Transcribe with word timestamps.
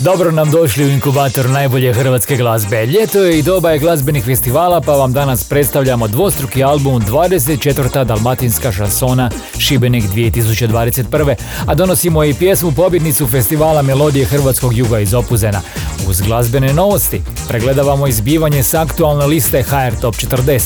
Dobro 0.00 0.30
nam 0.30 0.50
došli 0.50 0.84
u 0.84 0.88
inkubator 0.88 1.50
najbolje 1.50 1.92
hrvatske 1.92 2.36
glazbe. 2.36 2.86
Ljeto 2.86 3.22
je 3.22 3.38
i 3.38 3.42
doba 3.42 3.70
je 3.70 3.78
glazbenih 3.78 4.24
festivala 4.24 4.80
pa 4.80 4.92
vam 4.92 5.12
danas 5.12 5.44
predstavljamo 5.44 6.08
dvostruki 6.08 6.64
album 6.64 7.02
24. 7.02 8.04
dalmatinska 8.04 8.72
šansona 8.72 9.30
Šibenik 9.58 10.04
2021. 10.04 11.34
A 11.66 11.74
donosimo 11.74 12.24
i 12.24 12.34
pjesmu 12.34 12.72
pobjednicu 12.72 13.26
festivala 13.26 13.82
Melodije 13.82 14.26
Hrvatskog 14.26 14.76
juga 14.76 15.00
iz 15.00 15.14
Opuzena. 15.14 15.60
Uz 16.08 16.20
glazbene 16.20 16.72
novosti 16.72 17.22
pregledavamo 17.48 18.06
izbivanje 18.06 18.62
s 18.62 18.74
aktualne 18.74 19.26
liste 19.26 19.62
HR 19.62 20.00
Top 20.00 20.14
40. 20.14 20.60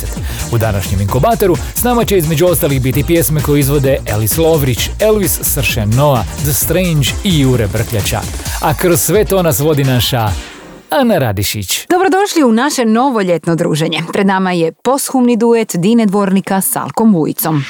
U 0.52 0.58
današnjem 0.58 1.00
inkubatoru 1.00 1.56
s 1.74 1.82
nama 1.82 2.04
će 2.04 2.18
između 2.18 2.46
ostalih 2.46 2.82
biti 2.82 3.04
pjesme 3.04 3.40
koje 3.40 3.60
izvode 3.60 3.98
Elis 4.06 4.36
Lovrić, 4.38 4.90
Elvis 5.00 5.38
Sršen 5.42 5.90
Noah, 5.90 6.24
The 6.42 6.52
Strange 6.52 7.08
i 7.24 7.40
Jure 7.40 7.66
Brkljača. 7.66 8.20
A 8.60 8.74
kroz 8.74 9.00
sve 9.00 9.19
to 9.24 9.42
nas 9.42 9.60
vodi 9.60 9.84
naša 9.84 10.28
Ana 10.90 11.18
Radišić. 11.18 11.86
Dobrodošli 11.88 12.44
u 12.44 12.52
naše 12.52 12.84
novo 12.84 13.20
ljetno 13.20 13.56
druženje. 13.56 14.02
Pred 14.12 14.26
nama 14.26 14.52
je 14.52 14.72
poshumni 14.72 15.36
duet 15.36 15.72
Dine 15.74 16.06
Dvornika 16.06 16.60
s 16.60 16.76
Alkom 16.76 17.14
Vujicom. 17.14 17.64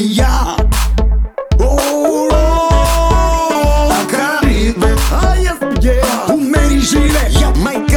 ja 0.00 0.56
U 6.28 6.36
meni 6.36 6.80
žive 6.80 7.20
majka 7.64 7.93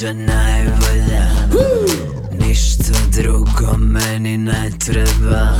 sunce, 0.00 0.06
ganđa 0.06 0.32
najbolja 0.32 1.26
Ništa 2.46 2.92
drugo 3.16 3.76
meni 3.78 4.38
ne 4.38 4.70
treba 4.86 5.58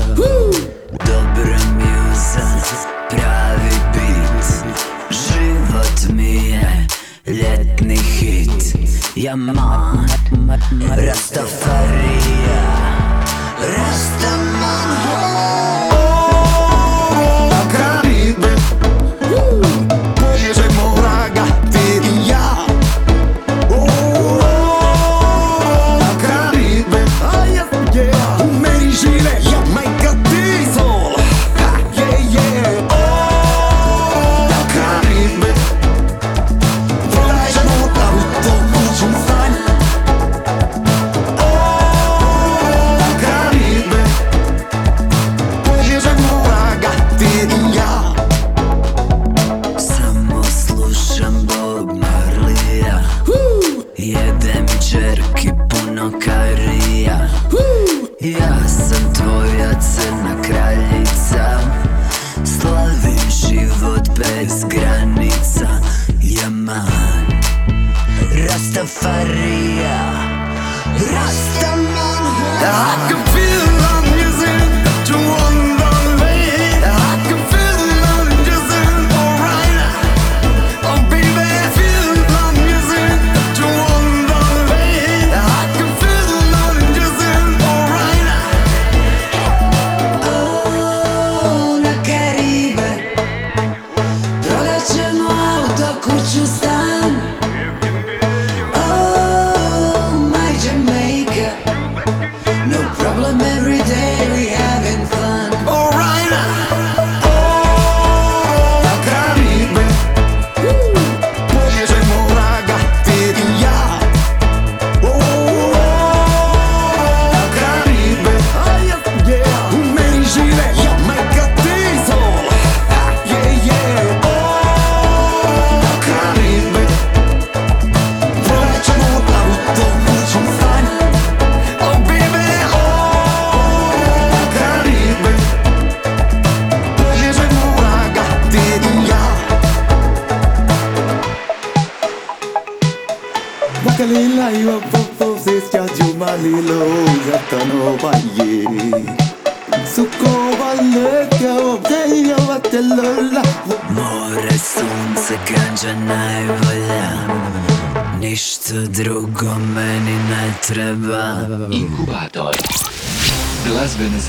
Dobra 1.07 1.59
mjuza, 1.79 2.47
pravi 3.11 3.77
bit 3.93 4.47
Život 5.11 6.17
mi 6.17 6.35
je 6.35 6.87
ljetni 7.27 7.97
hit 7.97 8.77
Yaman, 9.17 10.09
Rastafarija 10.97 12.10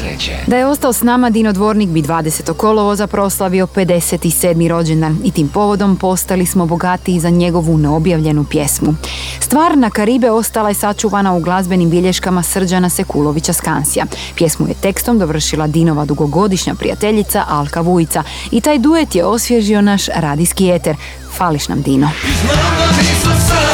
sreće. 0.02 0.38
Da 0.48 0.58
je 0.58 0.66
ostao 0.66 0.94
s 0.94 1.02
nama 1.02 1.30
Dino 1.30 1.54
Dvornik 1.54 1.90
bi 1.90 2.02
20. 2.02 2.54
kolovoza 2.54 3.08
proslavio 3.08 3.68
57. 3.68 4.68
rođendan 4.68 5.18
i 5.24 5.32
tim 5.32 5.50
povodom 5.50 5.96
postali 5.96 6.46
smo 6.46 6.66
bogati 6.66 7.20
za 7.20 7.30
njegovu 7.30 7.78
neobjavljenu 7.78 8.44
pjesmu. 8.44 8.96
Stvar 9.40 9.78
na 9.78 9.90
Karibe 9.90 10.32
ostala 10.32 10.70
je 10.70 10.76
sačuvana 10.76 11.34
u 11.34 11.40
glazbenim 11.40 11.90
bilješkama 11.90 12.44
Srđana 12.44 12.90
Sekulovića 12.90 13.54
Skansija. 13.54 14.06
Pjesmu 14.36 14.68
je 14.68 14.74
tekstom 14.74 15.20
dovršila 15.20 15.68
Dinova 15.68 16.06
dugogodišnja 16.06 16.76
prijateljica 16.76 17.46
Alka 17.50 17.82
Vujica 17.82 18.24
i 18.52 18.62
taj 18.62 18.80
duet 18.80 19.16
je 19.16 19.26
osvježio 19.26 19.82
naš 19.82 20.08
radijski 20.16 20.70
eter. 20.70 20.96
Fališ 21.38 21.68
nam 21.68 21.82
Dino. 21.82 22.10
Znam 22.44 22.58
da 22.80 23.02
nisam 23.02 23.48
sam 23.48 23.71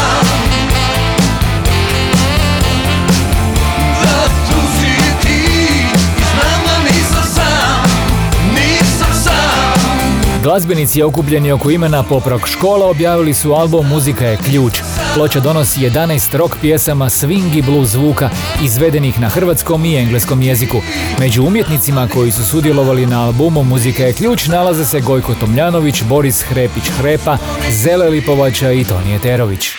Glazbenici 10.48 11.04
okupljeni 11.04 11.52
oko 11.52 11.72
imena 11.72 12.04
Poprok 12.04 12.48
škola 12.48 12.86
objavili 12.90 13.34
su 13.34 13.54
album 13.54 13.88
Muzika 13.88 14.26
je 14.26 14.38
ključ. 14.38 14.80
Ploča 15.14 15.40
donosi 15.40 15.80
11 15.80 16.38
rock 16.38 16.56
pjesama 16.62 17.06
swing 17.10 17.58
i 17.58 17.62
blues 17.62 17.90
zvuka 17.90 18.30
izvedenih 18.64 19.20
na 19.20 19.30
hrvatskom 19.30 19.86
i 19.86 19.96
engleskom 19.96 20.42
jeziku. 20.42 20.78
Među 21.20 21.44
umjetnicima 21.44 22.08
koji 22.14 22.32
su 22.32 22.46
sudjelovali 22.46 23.06
na 23.06 23.26
albumu 23.26 23.64
Muzika 23.64 24.04
je 24.04 24.14
ključ 24.14 24.48
nalaze 24.48 24.86
se 24.86 25.02
Gojko 25.02 25.36
Tomljanović, 25.36 26.04
Boris 26.04 26.42
Hrepić 26.42 26.90
Hrepa, 26.90 27.38
Zele 27.72 28.10
Lipovača 28.10 28.72
i 28.72 28.84
Tonije 28.84 29.20
Terović. 29.20 29.70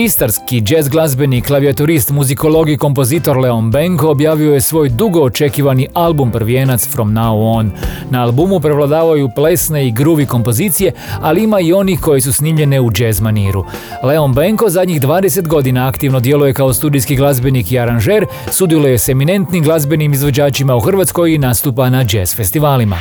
Istarski 0.00 0.62
jazz 0.66 0.88
glazbenik, 0.88 1.46
klavijaturist, 1.46 2.10
muzikolog 2.10 2.70
i 2.70 2.76
kompozitor 2.76 3.38
Leon 3.38 3.70
Benko 3.70 4.08
objavio 4.08 4.54
je 4.54 4.60
svoj 4.60 4.88
dugo 4.88 5.20
očekivani 5.20 5.88
album 5.94 6.30
prvijenac 6.32 6.88
From 6.88 7.12
Now 7.12 7.58
On. 7.58 7.72
Na 8.10 8.22
albumu 8.22 8.60
prevladavaju 8.60 9.30
plesne 9.34 9.86
i 9.86 9.92
gruvi 9.92 10.26
kompozicije, 10.26 10.92
ali 11.20 11.44
ima 11.44 11.60
i 11.60 11.72
onih 11.72 12.00
koji 12.00 12.20
su 12.20 12.32
snimljene 12.32 12.80
u 12.80 12.90
jazz 12.98 13.20
maniru. 13.20 13.64
Leon 14.02 14.34
Benko 14.34 14.68
zadnjih 14.68 15.00
20 15.00 15.48
godina 15.48 15.88
aktivno 15.88 16.20
djeluje 16.20 16.54
kao 16.54 16.72
studijski 16.72 17.16
glazbenik 17.16 17.72
i 17.72 17.78
aranžer, 17.78 18.26
sudjeluje 18.50 18.98
s 18.98 19.08
eminentnim 19.08 19.64
glazbenim 19.64 20.12
izvođačima 20.12 20.76
u 20.76 20.80
Hrvatskoj 20.80 21.34
i 21.34 21.38
nastupa 21.38 21.90
na 21.90 22.04
jazz 22.12 22.36
festivalima. 22.36 22.96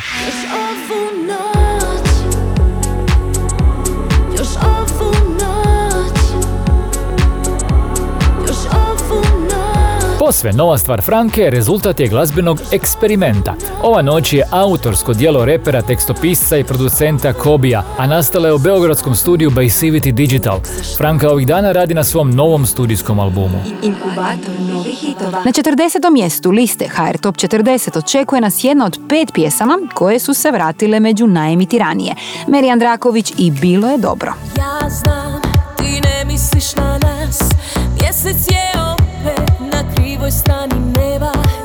Posve 10.30 10.54
nova 10.54 10.78
stvar 10.78 11.02
Franke 11.02 11.50
rezultat 11.50 12.00
je 12.00 12.08
glazbenog 12.08 12.62
eksperimenta. 12.72 13.54
Ova 13.84 14.02
noć 14.02 14.34
je 14.34 14.44
autorsko 14.52 15.14
dijelo 15.14 15.46
repera, 15.46 15.82
tekstopisca 15.82 16.58
i 16.58 16.64
producenta 16.64 17.34
Kobija, 17.34 17.84
a 17.98 18.08
nastala 18.08 18.48
je 18.48 18.54
u 18.54 18.58
beogradskom 18.58 19.16
studiju 19.16 19.50
Basivity 19.50 20.12
Digital. 20.12 20.60
Franka 20.98 21.30
ovih 21.30 21.48
dana 21.48 21.72
radi 21.72 21.94
na 21.94 22.04
svom 22.04 22.32
novom 22.32 22.66
studijskom 22.66 23.20
albumu. 23.20 23.62
Inkubator 23.82 24.60
novih 24.74 25.00
hitova. 25.00 25.44
Na 25.46 25.52
40. 25.52 26.12
mjestu 26.14 26.52
liste 26.52 26.88
HR 26.88 27.18
Top 27.18 27.36
40 27.36 27.98
očekuje 27.98 28.42
nas 28.42 28.64
jedna 28.64 28.86
od 28.86 29.00
pet 29.10 29.34
pjesama 29.34 29.78
koje 29.94 30.20
su 30.20 30.34
se 30.34 30.52
vratile 30.52 31.00
među 31.00 31.28
najemitiranije. 31.28 32.16
Meri 32.48 32.70
Andraković 32.70 33.34
i 33.38 33.52
Bilo 33.52 33.90
je 33.90 33.98
dobro. 33.98 34.34
Ja 34.58 34.90
znam, 34.90 35.42
ti 35.78 36.02
ne 36.02 36.26
misliš 36.26 36.76
na 36.76 36.98
nas 36.98 37.40
Mjesec 38.02 38.48
je 38.48 38.89
es 40.30 40.44
tan 40.44 40.70
inneva 40.72 41.59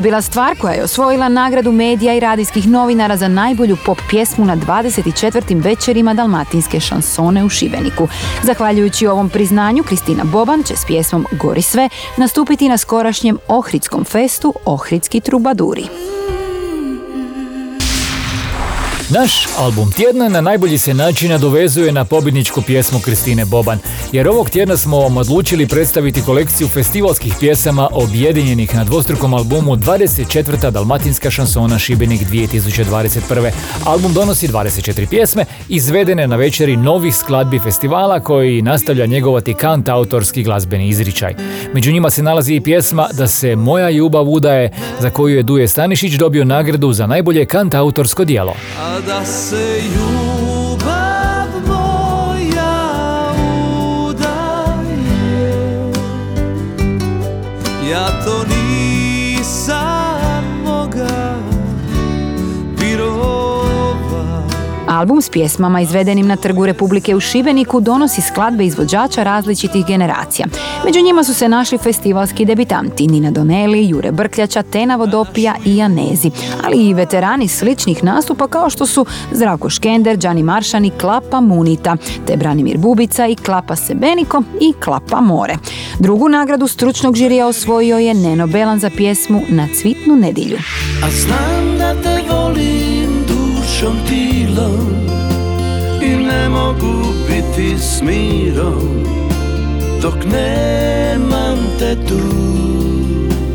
je 0.00 0.02
bila 0.02 0.22
stvar 0.22 0.56
koja 0.58 0.72
je 0.72 0.84
osvojila 0.84 1.28
nagradu 1.28 1.72
medija 1.72 2.14
i 2.14 2.20
radijskih 2.20 2.68
novinara 2.68 3.16
za 3.16 3.28
najbolju 3.28 3.76
pop 3.86 3.98
pjesmu 4.10 4.44
na 4.44 4.56
24. 4.56 5.62
večerima 5.62 6.14
dalmatinske 6.14 6.80
šansone 6.80 7.44
u 7.44 7.48
Šibeniku. 7.48 8.08
Zahvaljujući 8.42 9.06
ovom 9.06 9.28
priznanju, 9.28 9.82
Kristina 9.82 10.24
Boban 10.24 10.62
će 10.62 10.76
s 10.76 10.84
pjesmom 10.86 11.26
Gori 11.32 11.62
sve 11.62 11.88
nastupiti 12.16 12.68
na 12.68 12.78
skorašnjem 12.78 13.38
Ohridskom 13.48 14.04
festu 14.04 14.54
Ohridski 14.64 15.20
trubaduri. 15.20 15.84
Naš 19.12 19.46
album 19.58 19.92
tjedna 19.92 20.28
na 20.28 20.40
najbolji 20.40 20.78
se 20.78 20.94
način 20.94 21.30
nadovezuje 21.30 21.92
na 21.92 22.04
pobjedničku 22.04 22.62
pjesmu 22.62 23.00
Kristine 23.00 23.44
Boban, 23.44 23.78
jer 24.12 24.28
ovog 24.28 24.50
tjedna 24.50 24.76
smo 24.76 24.98
vam 24.98 25.16
odlučili 25.16 25.66
predstaviti 25.66 26.22
kolekciju 26.22 26.68
festivalskih 26.68 27.34
pjesama 27.40 27.88
objedinjenih 27.92 28.74
na 28.74 28.84
dvostrukom 28.84 29.34
albumu 29.34 29.76
24. 29.76 30.70
Dalmatinska 30.70 31.30
šansona 31.30 31.78
Šibenik 31.78 32.20
2021. 32.20 33.50
Album 33.84 34.12
donosi 34.12 34.48
24 34.48 35.08
pjesme, 35.08 35.44
izvedene 35.68 36.26
na 36.26 36.36
večeri 36.36 36.76
novih 36.76 37.16
skladbi 37.16 37.58
festivala 37.58 38.20
koji 38.20 38.62
nastavlja 38.62 39.06
njegovati 39.06 39.54
kant 39.54 39.88
autorski 39.88 40.42
glazbeni 40.42 40.88
izričaj. 40.88 41.34
Među 41.74 41.92
njima 41.92 42.10
se 42.10 42.22
nalazi 42.22 42.54
i 42.54 42.60
pjesma 42.60 43.08
Da 43.12 43.26
se 43.26 43.56
moja 43.56 43.90
ljubav 43.90 44.28
udaje, 44.28 44.70
za 45.00 45.10
koju 45.10 45.36
je 45.36 45.42
Duje 45.42 45.68
Stanišić 45.68 46.14
dobio 46.14 46.44
nagradu 46.44 46.92
za 46.92 47.06
najbolje 47.06 47.46
kant 47.46 47.74
autorsko 47.74 48.24
djelo. 48.24 48.54
A 49.00 49.02
da 49.02 49.24
se 49.24 49.80
Album 65.00 65.22
s 65.22 65.30
pjesmama 65.30 65.80
izvedenim 65.80 66.26
na 66.26 66.36
Trgu 66.36 66.66
Republike 66.66 67.14
u 67.14 67.20
Šibeniku 67.20 67.80
donosi 67.80 68.20
skladbe 68.20 68.64
izvođača 68.64 69.22
različitih 69.22 69.86
generacija. 69.86 70.46
Među 70.84 71.00
njima 71.00 71.24
su 71.24 71.34
se 71.34 71.48
našli 71.48 71.78
festivalski 71.78 72.44
debitanti 72.44 73.06
Nina 73.06 73.30
Doneli, 73.30 73.88
Jure 73.88 74.12
Brkljača, 74.12 74.62
Tena 74.62 74.96
Vodopija 74.96 75.54
i 75.64 75.76
Janezi, 75.76 76.30
ali 76.64 76.88
i 76.88 76.94
veterani 76.94 77.48
sličnih 77.48 78.04
nastupa 78.04 78.48
kao 78.48 78.70
što 78.70 78.86
su 78.86 79.06
Zdravko 79.32 79.70
Škender, 79.70 80.16
Đani 80.16 80.42
Maršani, 80.42 80.90
Klapa 80.90 81.40
Munita, 81.40 81.96
te 82.26 82.36
Branimir 82.36 82.78
Bubica 82.78 83.26
i 83.26 83.36
Klapa 83.36 83.76
Sebeniko 83.76 84.42
i 84.60 84.72
Klapa 84.84 85.20
More. 85.20 85.56
Drugu 85.98 86.28
nagradu 86.28 86.66
stručnog 86.66 87.16
žirija 87.16 87.46
osvojio 87.46 87.98
je 87.98 88.14
Neno 88.14 88.46
Belan 88.46 88.78
za 88.78 88.90
pjesmu 88.96 89.42
Na 89.48 89.68
cvitnu 89.80 90.16
nedilju. 90.16 90.58
A 91.04 91.10
znam 91.10 91.78
da 91.78 92.02
te 92.02 92.22
volim 92.32 92.89
dušom 93.80 93.96
tilom 94.08 94.94
I 96.02 96.08
ne 96.08 96.48
mogu 96.48 97.12
biti 97.28 97.78
s 97.78 98.02
mirom 98.02 99.04
Dok 100.02 100.24
nemam 100.24 101.58
te 101.78 101.96
tu 102.08 102.20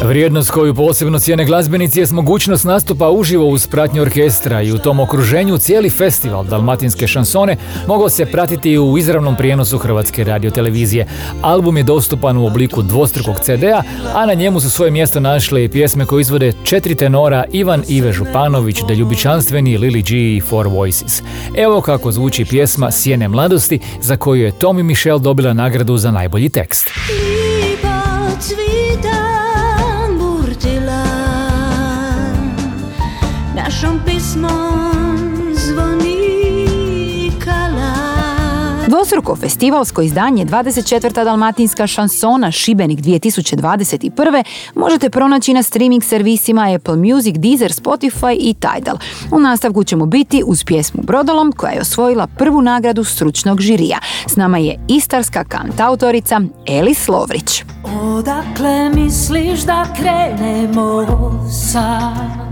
Vrijednost 0.05 0.51
koju 0.51 0.73
posebno 0.73 1.19
cijene 1.19 1.45
glazbenici 1.45 1.99
je 1.99 2.05
mogućnost 2.11 2.65
nastupa 2.65 3.09
uživo 3.09 3.47
uz 3.47 3.67
pratnju 3.67 4.01
orkestra 4.01 4.61
i 4.61 4.71
u 4.71 4.77
tom 4.77 4.99
okruženju 4.99 5.57
cijeli 5.57 5.89
festival 5.89 6.45
Dalmatinske 6.45 7.07
šansone 7.07 7.57
mogao 7.87 8.09
se 8.09 8.25
pratiti 8.25 8.77
u 8.77 8.97
izravnom 8.97 9.35
prijenosu 9.35 9.77
Hrvatske 9.77 10.23
radiotelevizije. 10.23 11.07
Album 11.41 11.77
je 11.77 11.83
dostupan 11.83 12.37
u 12.37 12.45
obliku 12.47 12.81
dvostrukog 12.81 13.39
CD-a, 13.39 13.83
a 14.13 14.25
na 14.25 14.33
njemu 14.33 14.59
su 14.59 14.69
svoje 14.69 14.91
mjesto 14.91 15.19
našle 15.19 15.63
i 15.63 15.69
pjesme 15.69 16.05
koje 16.05 16.21
izvode 16.21 16.53
četiri 16.63 16.95
tenora 16.95 17.45
Ivan 17.51 17.83
Ive 17.87 18.13
Županović, 18.13 18.81
da 18.87 18.93
ljubičanstveni 18.93 19.77
Lily 19.77 20.09
G 20.09 20.37
i 20.37 20.41
Four 20.41 20.67
Voices. 20.67 21.23
Evo 21.57 21.81
kako 21.81 22.11
zvuči 22.11 22.45
pjesma 22.45 22.91
Sjene 22.91 23.27
mladosti 23.27 23.79
za 24.01 24.17
koju 24.17 24.43
je 24.43 24.51
Tommy 24.51 24.83
Michelle 24.83 25.19
dobila 25.19 25.53
nagradu 25.53 25.97
za 25.97 26.11
najbolji 26.11 26.49
tekst. 26.49 26.91
Lipa 27.09 28.84
Našom 33.65 33.99
pismom 34.05 34.51
Dvostruko 38.87 39.35
festivalsko 39.35 40.01
izdanje 40.01 40.45
24. 40.45 41.23
Dalmatinska 41.23 41.87
šansona 41.87 42.51
Šibenik 42.51 42.99
2021. 42.99 44.43
možete 44.75 45.09
pronaći 45.09 45.53
na 45.53 45.63
streaming 45.63 46.03
servisima 46.03 46.75
Apple 46.75 46.95
Music, 46.95 47.35
Deezer, 47.37 47.71
Spotify 47.71 48.37
i 48.39 48.53
Tidal. 48.53 48.97
U 49.31 49.39
nastavku 49.39 49.83
ćemo 49.83 50.05
biti 50.05 50.43
uz 50.45 50.63
pjesmu 50.63 51.03
Brodolom 51.03 51.51
koja 51.51 51.71
je 51.71 51.81
osvojila 51.81 52.27
prvu 52.27 52.61
nagradu 52.61 53.03
stručnog 53.03 53.61
žirija. 53.61 53.99
S 54.27 54.35
nama 54.35 54.57
je 54.57 54.79
istarska 54.87 55.43
kantautorica 55.43 56.41
Elis 56.67 57.07
Lovrić. 57.07 57.63
Odakle 58.01 58.89
misliš 58.89 59.59
da 59.61 59.85
krenemo 59.97 61.05
sad? 61.71 62.45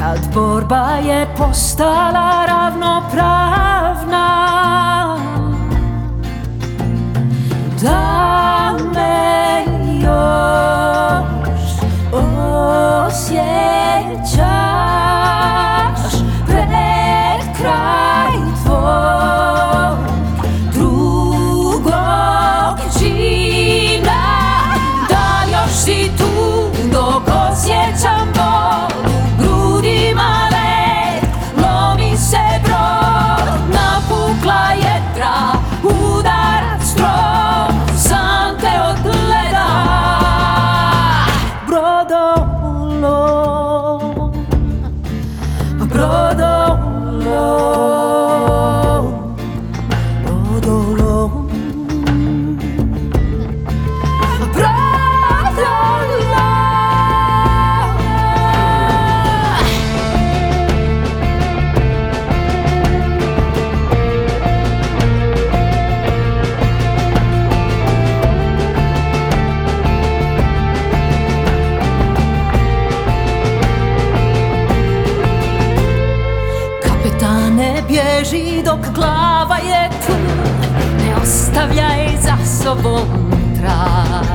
Kad 0.00 0.34
borba 0.34 0.88
je 1.04 1.26
postala 1.38 2.46
ravnopravna 2.46 4.26
Da 7.82 8.76
me 8.94 9.64
još 10.02 11.70
osjećaš 13.06 13.40
Pred 16.46 17.56
kraj 17.56 18.32
tvoj 18.64 19.19
dok 78.80 78.94
glava 78.94 79.56
je 79.56 79.90
tu 80.06 80.12
Ne 81.04 81.14
ostavljaj 81.22 82.16
za 82.22 82.62
sobom 82.62 83.32
trag. 83.60 84.26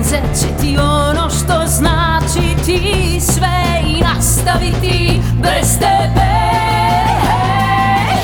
Uzet 0.00 0.40
će 0.40 0.46
ti 0.60 0.78
ono 0.78 1.30
što 1.30 1.66
znači 1.66 2.56
ti 2.66 3.20
sve 3.20 3.82
I 3.86 4.02
nastaviti 4.02 5.20
bez 5.42 5.78
tebe. 5.78 6.32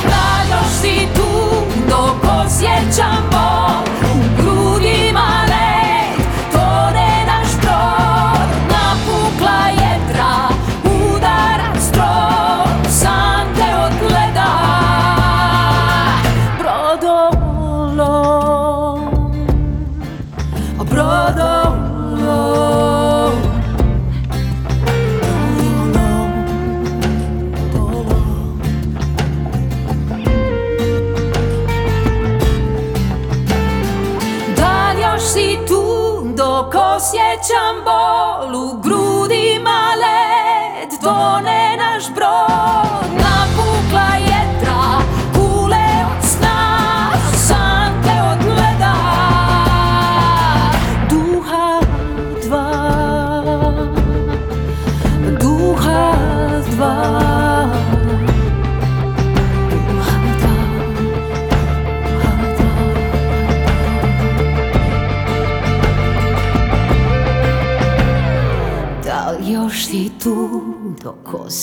Da 0.04 0.56
još 0.56 0.72
si 0.80 1.06
tu 1.14 1.48
dok 1.88 2.30
osjećam 2.44 3.30
bol 3.30 4.07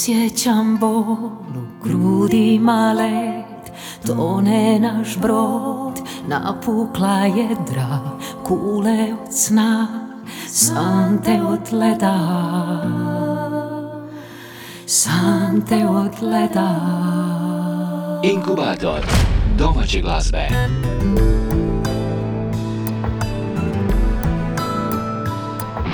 osjećam 0.06 0.78
bol 0.78 1.00
u 1.00 1.40
grudima 1.84 2.94
led 2.94 3.76
Tone 4.08 4.80
naš 4.80 5.18
brod, 5.18 6.00
napukla 6.28 7.18
jedra, 7.18 8.00
kule 8.44 9.14
od 9.14 9.34
sna, 9.34 9.88
sante 10.48 11.42
od 11.48 11.74
leda 11.74 12.20
Sante 14.86 15.88
od 15.90 16.22
leda 16.22 16.80
Inkubator 18.24 19.06
domaće 19.58 20.02
glazbe. 20.02 20.48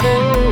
To 0.01 0.50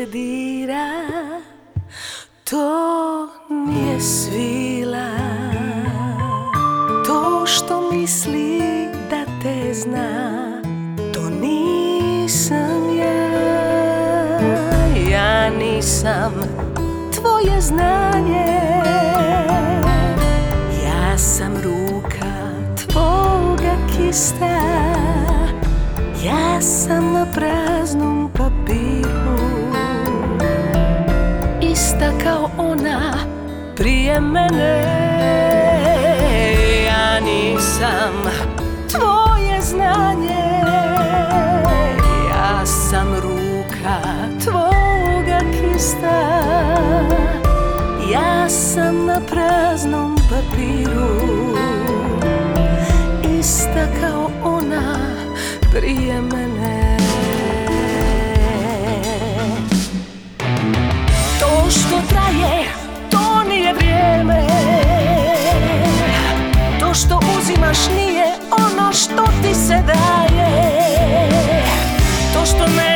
te 0.00 0.06
dira, 0.06 0.88
to 2.44 3.28
nije 3.50 4.00
svila. 4.00 5.10
To 7.06 7.46
što 7.46 7.90
misli 7.92 8.60
da 9.10 9.24
te 9.42 9.74
zna, 9.74 10.62
to 11.14 11.30
nisam 11.30 12.98
ja. 12.98 13.30
Ja 15.10 15.50
nisam 15.50 16.32
tvoje 17.14 17.60
znanje. 17.60 18.60
Ja 20.84 21.18
sam 21.18 21.52
ruka 21.62 22.32
tvoga 22.76 23.76
kista. 23.96 24.60
Ja 26.24 26.60
sam 26.60 27.12
na 27.12 27.26
praznom 27.34 28.19
ona 32.58 33.00
prije 33.76 34.20
mene. 34.20 34.82
Ja 36.86 37.20
nisam 37.20 38.14
tvoje 38.90 39.60
znanje. 39.60 40.50
Ja 42.30 42.66
sam 42.66 43.14
ruka 43.14 44.00
tvoga 44.44 45.40
kista. 45.50 46.40
Ja 48.12 48.48
sam 48.48 49.06
na 49.06 49.20
praznom 49.30 50.16
papiru 50.30 51.10
Ista 53.38 53.86
kao 54.00 54.30
ona 54.44 54.96
prije 55.72 56.20
mene 56.22 56.59
što 67.74 67.80
uzimaš 67.80 67.96
nije 67.96 68.24
ono 68.50 68.92
što 68.92 69.24
ti 69.42 69.54
se 69.54 69.74
daje. 69.86 70.50
To 72.34 72.46
što 72.46 72.66
mene 72.76 72.89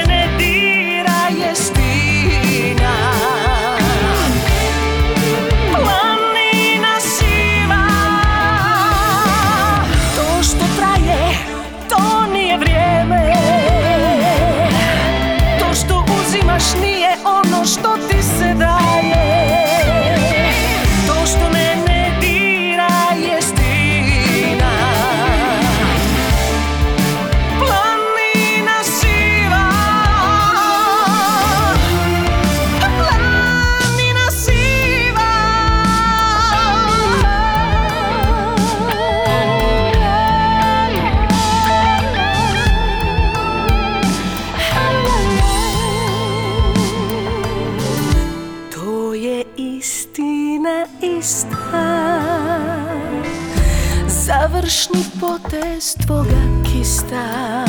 Završni 55.54 55.74
potez 55.74 55.96
tvoga 56.06 56.62
kista. 56.64 57.64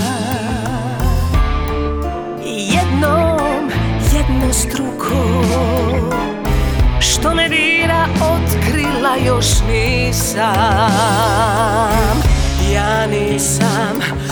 Jednom, 2.45 3.69
jedno 4.13 4.53
struko 4.53 5.43
Što 6.99 7.35
me 7.35 7.49
dira 7.49 8.07
otkrila 8.21 9.15
još 9.25 9.45
nisam. 9.69 10.45
Ja 12.73 13.07
nisam 13.07 14.24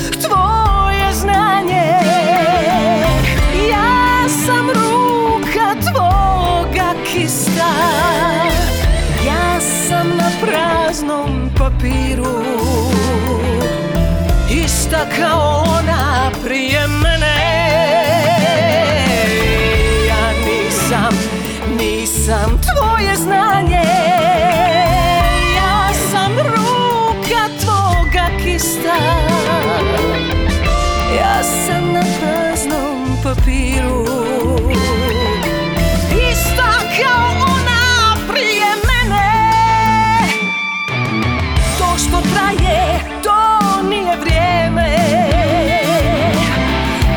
To 41.94 42.00
što 42.00 42.22
traje, 42.34 43.00
to 43.24 43.82
nije 43.90 44.18
vrijeme. 44.18 44.90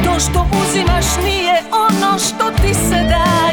To 0.05 0.21
što 0.21 0.47
uzimaš 0.63 1.05
nije 1.25 1.63
ono 1.73 2.19
što 2.19 2.51
ti 2.63 2.75
se 2.75 3.05
daje 3.09 3.46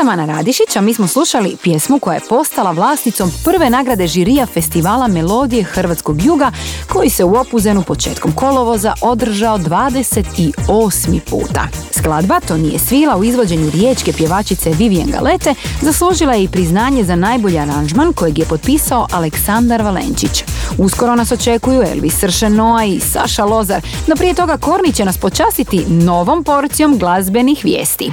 sam 0.00 0.08
Ana 0.08 0.26
Radišić, 0.26 0.76
a 0.76 0.80
mi 0.80 0.94
smo 0.94 1.06
slušali 1.06 1.56
pjesmu 1.62 1.98
koja 1.98 2.14
je 2.14 2.20
postala 2.28 2.70
vlasnicom 2.70 3.32
prve 3.44 3.70
nagrade 3.70 4.06
žirija 4.06 4.46
festivala 4.46 5.08
Melodije 5.08 5.64
Hrvatskog 5.64 6.22
juga, 6.22 6.52
koji 6.88 7.10
se 7.10 7.24
u 7.24 7.34
Opuzenu 7.34 7.82
početkom 7.82 8.32
kolovoza 8.32 8.94
održao 9.02 9.58
28. 9.58 11.20
puta. 11.20 11.68
Skladba 11.90 12.40
To 12.40 12.56
nije 12.56 12.78
svila 12.78 13.16
u 13.16 13.24
izvođenju 13.24 13.70
riječke 13.70 14.12
pjevačice 14.12 14.70
Vivian 14.70 15.10
Galete 15.10 15.54
zaslužila 15.82 16.34
je 16.34 16.44
i 16.44 16.48
priznanje 16.48 17.04
za 17.04 17.16
najbolji 17.16 17.58
aranžman 17.58 18.12
kojeg 18.12 18.38
je 18.38 18.44
potpisao 18.44 19.06
Aleksandar 19.12 19.82
Valenčić. 19.82 20.44
Uskoro 20.78 21.14
nas 21.14 21.32
očekuju 21.32 21.82
Elvis 21.82 22.18
Sršen 22.18 22.54
Noa 22.54 22.84
i 22.84 23.00
Saša 23.00 23.44
Lozar, 23.44 23.82
no 24.06 24.16
prije 24.16 24.34
toga 24.34 24.56
Korni 24.56 24.92
će 24.92 25.04
nas 25.04 25.18
počasiti 25.18 25.84
novom 25.88 26.44
porcijom 26.44 26.98
glazbenih 26.98 27.64
vijesti. 27.64 28.12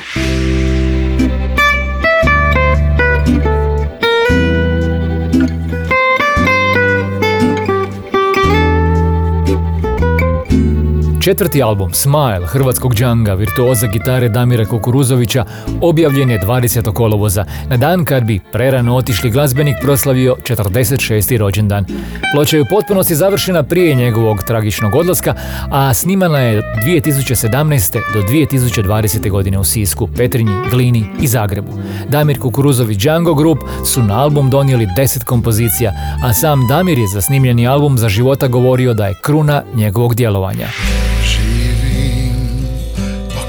Četvrti 11.28 11.64
album 11.64 11.94
Smile 11.94 12.48
hrvatskog 12.48 12.96
džanga 12.96 13.34
virtuoza 13.34 13.88
gitare 13.88 14.30
Damira 14.30 14.66
Kukuruzovića 14.66 15.46
objavljen 15.82 16.30
je 16.30 16.40
20. 16.40 16.94
kolovoza, 16.94 17.46
na 17.70 17.78
dan 17.78 18.06
kad 18.06 18.24
bi 18.24 18.40
prerano 18.52 18.96
otišli 18.96 19.30
glazbenik 19.30 19.76
proslavio 19.82 20.36
46. 20.44 21.38
rođendan. 21.38 21.86
Ploča 22.34 22.58
je 22.58 22.62
u 22.62 22.66
potpunosti 22.70 23.16
završena 23.16 23.64
prije 23.64 23.96
njegovog 23.96 24.44
tragičnog 24.44 24.96
odlaska, 24.96 25.34
a 25.72 25.94
snimana 25.94 26.40
je 26.40 26.62
2017. 26.86 28.00
do 28.14 28.22
2020. 28.22 29.30
godine 29.30 29.60
u 29.60 29.64
Sisku, 29.64 30.08
Petrinji, 30.08 30.56
Glini 30.72 31.06
i 31.22 31.28
Zagrebu. 31.28 31.72
Damir 32.10 32.40
Kukuruzović 32.40 32.98
Django 32.98 33.34
Group 33.34 33.60
su 33.86 34.04
na 34.04 34.22
album 34.22 34.50
donijeli 34.50 34.88
10 34.98 35.24
kompozicija, 35.24 35.92
a 36.24 36.34
sam 36.34 36.68
Damir 36.68 36.98
je 36.98 37.08
za 37.08 37.22
snimljeni 37.22 37.68
album 37.68 37.98
za 37.98 38.10
života 38.10 38.48
govorio 38.48 38.94
da 38.94 39.06
je 39.06 39.20
kruna 39.24 39.64
njegovog 39.76 40.16
djelovanja. 40.16 40.68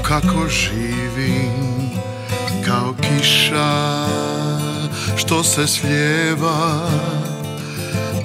Kako 0.09 0.47
živim 0.47 1.91
Kao 2.65 2.93
kiša 3.01 4.05
što 5.15 5.43
se 5.43 5.67
slijeva 5.67 6.89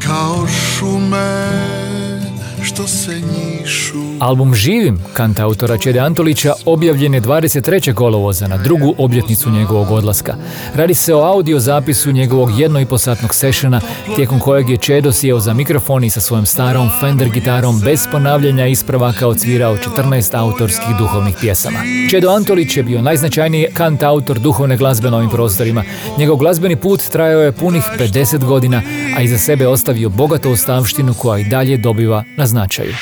Kao 0.07 0.47
šume 0.47 1.51
što 2.63 2.87
se 2.87 3.21
njišu 3.21 3.54
Album 4.21 4.55
Živim, 4.55 4.99
kantautora 5.13 5.79
Čede 5.79 6.01
Antolića, 6.01 6.53
objavljen 6.67 7.15
je 7.15 7.21
23. 7.21 7.95
kolovoza 7.95 8.49
na 8.49 8.57
drugu 8.57 8.95
obljetnicu 8.99 9.51
njegovog 9.51 9.91
odlaska. 9.91 10.35
Radi 10.75 10.95
se 10.95 11.15
o 11.15 11.21
audio 11.21 11.61
zapisu 11.61 12.13
njegovog 12.13 12.61
jedno 12.61 12.81
i 12.81 12.87
posatnog 12.87 13.35
sessiona, 13.35 13.81
tijekom 14.17 14.41
kojeg 14.41 14.69
je 14.69 14.77
Čedo 14.77 15.13
sjeo 15.13 15.41
za 15.41 15.55
mikrofon 15.55 16.05
i 16.05 16.11
sa 16.11 16.21
svojom 16.21 16.47
starom 16.47 16.91
Fender 17.01 17.29
gitarom 17.29 17.81
bez 17.81 18.07
ponavljanja 18.13 18.67
ispravaka 18.67 19.29
odsvirao 19.29 19.77
14 19.77 20.39
autorskih 20.39 20.97
duhovnih 20.99 21.37
pjesama. 21.41 21.79
Čedo 22.11 22.31
Antolić 22.31 22.77
je 22.77 22.83
bio 22.83 23.03
najznačajniji 23.03 23.67
kantautor 23.75 24.39
duhovne 24.39 24.77
glazbe 24.77 25.11
na 25.11 25.17
ovim 25.17 25.31
prostorima. 25.31 25.85
Njegov 26.19 26.37
glazbeni 26.37 26.77
put 26.77 27.03
trajao 27.03 27.43
je 27.43 27.53
punih 27.53 27.83
50 27.99 28.45
godina, 28.45 28.83
a 29.17 29.23
iza 29.23 29.39
sebe 29.39 29.69
ostavio 29.69 30.09
bogatu 30.09 30.51
ostavštinu 30.51 31.15
koja 31.15 31.39
i 31.39 31.45
dalje 31.45 31.77
dobiva 31.77 32.25
na 32.37 32.47
značaju. 32.47 32.95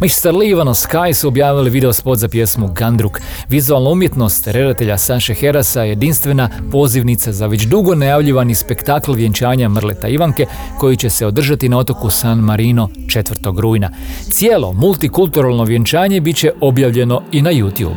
Mr. 0.00 0.38
Livano 0.38 0.74
Sky 0.74 1.14
su 1.14 1.28
objavili 1.28 1.70
video 1.70 1.92
spot 1.92 2.18
za 2.18 2.28
pjesmu 2.28 2.68
Gandruk. 2.72 3.20
Vizualna 3.48 3.90
umjetnost 3.90 4.46
redatelja 4.46 4.98
Saše 4.98 5.34
Herasa 5.34 5.82
je 5.82 5.88
jedinstvena 5.88 6.50
pozivnica 6.72 7.32
za 7.32 7.46
već 7.46 7.62
dugo 7.62 7.94
najavljivani 7.94 8.54
spektakl 8.54 9.12
vjenčanja 9.12 9.68
Mrleta 9.68 10.08
Ivanke 10.08 10.46
koji 10.78 10.96
će 10.96 11.10
se 11.10 11.26
održati 11.26 11.68
na 11.68 11.78
otoku 11.78 12.10
San 12.10 12.38
Marino 12.38 12.88
4. 13.06 13.60
rujna. 13.60 13.90
Cijelo 14.30 14.72
multikulturalno 14.72 15.64
vjenčanje 15.64 16.20
bit 16.20 16.36
će 16.36 16.52
objavljeno 16.60 17.22
i 17.32 17.42
na 17.42 17.50
YouTube. 17.50 17.94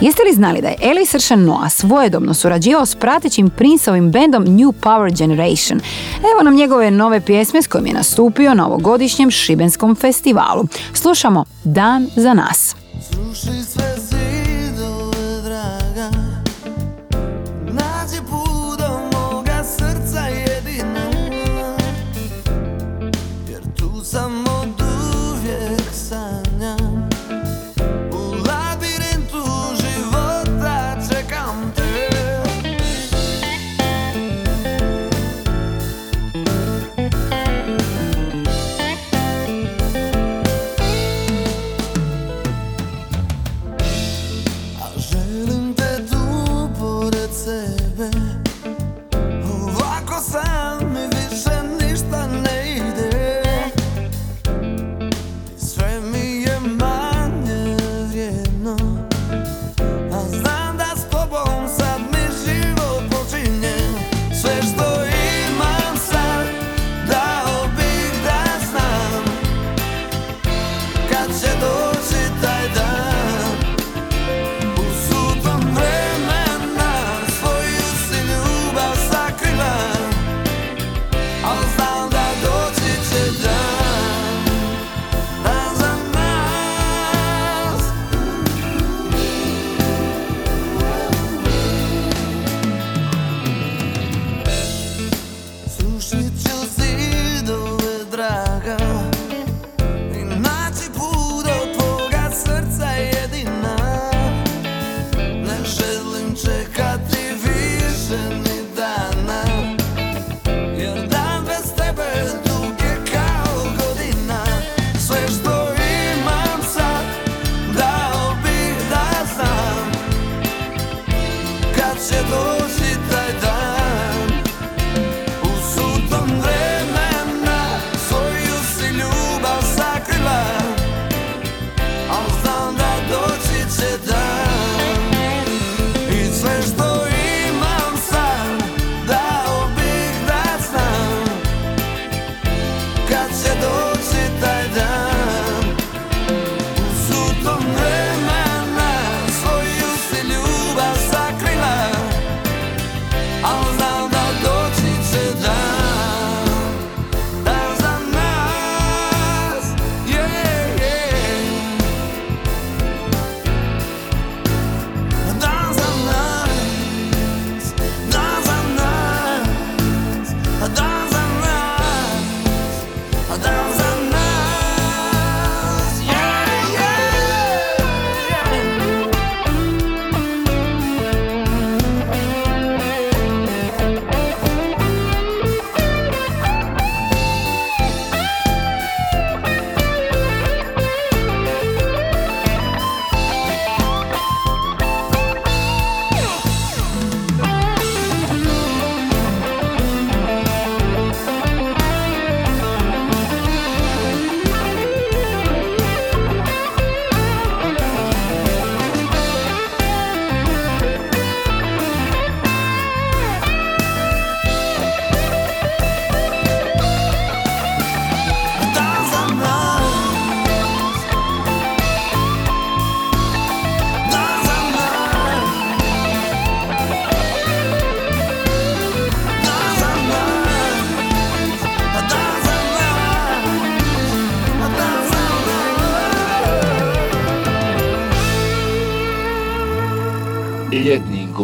Jeste 0.00 0.22
li 0.22 0.34
znali 0.34 0.60
da 0.60 0.68
je 0.68 0.76
Eli 0.82 1.06
Sršan 1.06 1.44
Noah 1.44 1.72
svojedobno 1.72 2.34
surađivao 2.34 2.86
s 2.86 2.94
pratećim 2.94 3.50
Princeovim 3.50 4.10
bendom 4.10 4.44
New 4.44 4.72
Power 4.72 5.18
Generation? 5.18 5.80
Evo 6.18 6.42
nam 6.44 6.54
njegove 6.54 6.90
nove 6.90 7.20
pjesme 7.20 7.62
s 7.62 7.66
kojim 7.66 7.86
je 7.86 7.92
nastupio 7.92 8.54
na 8.54 8.66
ovogodišnjem 8.66 9.30
Šibenskom 9.30 9.94
festivalu. 9.94 10.64
Slušamo 10.94 11.44
Dan 11.64 12.08
za 12.16 12.34
nas. 12.34 12.76
Sruši 13.10 13.64
sve 13.64 13.89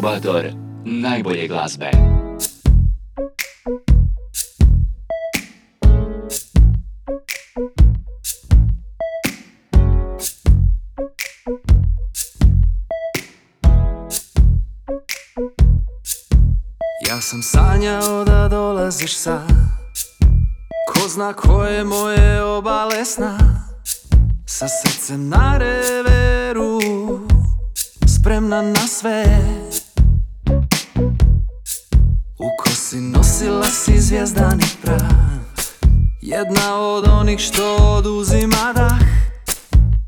inkubator 0.07 0.53
najbolje 0.85 1.49
glazbe. 1.49 1.91
Ja 17.09 17.21
sam 17.21 17.43
sanjao 17.43 18.25
da 18.25 18.49
dolaziš 18.49 19.17
sad. 19.17 19.49
Ko 20.93 21.09
zna 21.09 21.33
koje 21.33 21.85
moje 21.85 22.43
obale 22.43 23.05
sna. 23.05 23.39
Sa 24.47 24.67
srcem 24.69 25.29
na 25.29 25.59
reveru 25.59 26.81
Spremna 28.07 28.63
na 28.63 28.87
sve 28.87 29.25
Kosi 32.87 33.01
nosila 33.01 33.67
si 33.67 34.01
zvijezdani 34.01 34.65
prah. 34.83 35.11
Jedna 36.21 36.81
od 36.81 37.09
onih 37.09 37.41
što 37.41 37.77
oduzima 37.77 38.73
dah. 38.75 39.01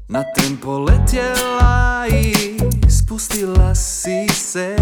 Na 0.09 0.25
tempo 0.37 0.79
letjela 0.79 2.07
i 2.13 2.35
spustila 2.91 3.75
si 3.75 4.35
se. 4.35 4.77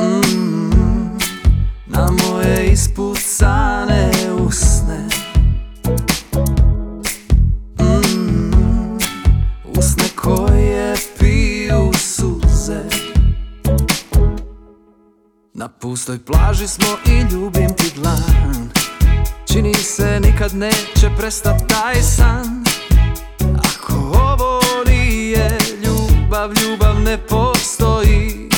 Mm, 0.00 1.18
na 1.86 2.08
moje 2.10 2.72
ispucane 2.72 4.10
usne 4.46 4.71
Na 15.62 15.68
pustoj 15.68 16.18
plaži 16.18 16.68
smo 16.68 16.86
i 17.06 17.34
ljubim 17.34 17.74
ti 17.76 17.92
dlan. 17.94 18.70
Čini 19.52 19.74
se 19.74 20.20
nikad 20.20 20.54
neće 20.54 21.10
prestat 21.16 21.62
taj 21.68 22.02
san. 22.02 22.64
Ako 23.58 23.92
ovo 24.32 24.60
nije 24.86 25.58
ljubav, 25.84 26.50
ljubav 26.52 27.00
ne 27.00 27.18
postoji. 27.26 28.48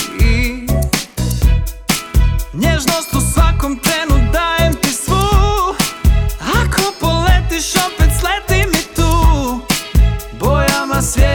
Nježnost 2.53 3.13
u 3.13 3.21
svakom 3.33 3.79
trenu 3.79 4.31
dajem 4.33 4.73
ti 4.73 4.89
svu. 4.89 5.15
Ako 6.39 6.81
poletiš 6.99 7.75
opet 7.75 8.09
sleti 8.19 8.67
mi 8.67 8.95
tu. 8.95 9.59
Bojama 10.39 11.01
svijeta 11.01 11.34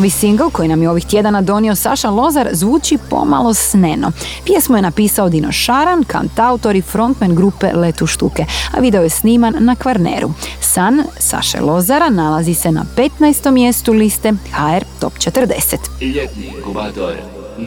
Novi 0.00 0.10
singl 0.10 0.44
koji 0.52 0.68
nam 0.68 0.82
je 0.82 0.90
ovih 0.90 1.06
tjedana 1.06 1.40
donio 1.40 1.74
Saša 1.74 2.10
Lozar 2.10 2.48
zvuči 2.52 2.98
pomalo 3.10 3.54
sneno. 3.54 4.12
Pjesmu 4.44 4.76
je 4.76 4.82
napisao 4.82 5.28
Dino 5.28 5.52
Šaran, 5.52 6.04
kantautor 6.04 6.76
i 6.76 6.82
frontman 6.82 7.34
grupe 7.34 7.72
Letu 7.72 8.06
štuke, 8.06 8.44
a 8.76 8.80
video 8.80 9.02
je 9.02 9.10
sniman 9.10 9.54
na 9.58 9.74
Kvarneru. 9.74 10.30
San 10.60 11.02
Saše 11.18 11.60
Lozara 11.60 12.10
nalazi 12.10 12.54
se 12.54 12.72
na 12.72 12.84
15. 12.96 13.50
mjestu 13.50 13.92
liste 13.92 14.32
HR 14.52 14.84
Top 15.00 15.12
40. 15.12 15.76
Ljetni 16.00 16.52
inkubator 16.56 17.14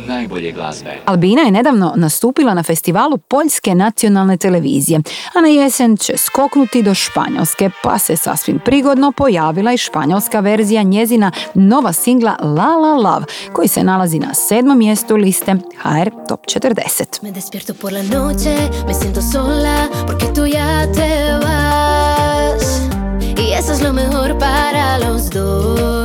najbolje 0.07 0.51
glazbe. 0.51 0.97
Albina 1.05 1.41
je 1.41 1.51
nedavno 1.51 1.93
nastupila 1.95 2.53
na 2.53 2.63
festivalu 2.63 3.17
Poljske 3.17 3.75
nacionalne 3.75 4.37
televizije, 4.37 4.99
a 5.33 5.41
na 5.41 5.47
jesen 5.47 5.97
će 5.97 6.17
skoknuti 6.17 6.83
do 6.83 6.93
Španjolske, 6.93 7.69
pa 7.83 7.99
se 7.99 8.15
sasvim 8.15 8.59
prigodno 8.65 9.11
pojavila 9.11 9.73
i 9.73 9.77
španjolska 9.77 10.39
verzija 10.39 10.83
njezina 10.83 11.31
nova 11.53 11.93
singla 11.93 12.35
La 12.41 12.75
La 12.75 12.93
Love, 12.93 13.25
koji 13.53 13.67
se 13.67 13.83
nalazi 13.83 14.19
na 14.19 14.33
sedmom 14.33 14.77
mjestu 14.77 15.15
liste 15.15 15.55
HR 15.83 16.09
Top 16.27 16.45
40. 16.45 17.23
Me 17.23 17.31
despierto 17.31 17.73
por 17.73 17.93
la 17.93 18.03
noche, 18.03 18.69
me 18.87 18.93
siento 18.93 19.21
sola 19.21 19.87
porque 20.07 20.25
tú 20.25 20.45
ya 20.45 20.91
te 20.93 21.33
vas. 21.45 22.63
Y 23.37 23.53
eso 23.59 23.73
es 23.73 23.81
lo 23.81 23.93
mejor 23.93 24.37
para 24.37 24.97
los 24.99 25.29
dos. 25.29 26.02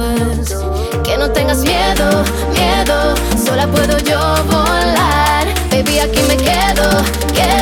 No 1.18 1.28
tengas 1.32 1.58
miedo, 1.58 2.22
miedo, 2.52 3.14
sola 3.44 3.66
puedo 3.66 3.98
yo 3.98 4.20
volar. 4.44 5.46
Baby, 5.68 5.98
aquí 5.98 6.20
me 6.28 6.36
quedo, 6.36 6.88
quedo, 7.34 7.57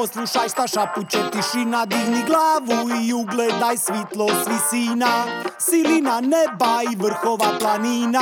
poslušaj 0.00 0.48
šta 0.48 0.66
šapuće 0.66 1.18
tišina 1.32 1.86
Digni 1.86 2.22
glavu 2.26 2.88
i 3.02 3.12
ugledaj 3.12 3.76
svitlo 3.76 4.28
s 4.28 4.48
visina 4.48 5.24
Silina 5.58 6.20
neba 6.20 6.82
i 6.92 6.96
vrhova 6.96 7.58
planina 7.60 8.20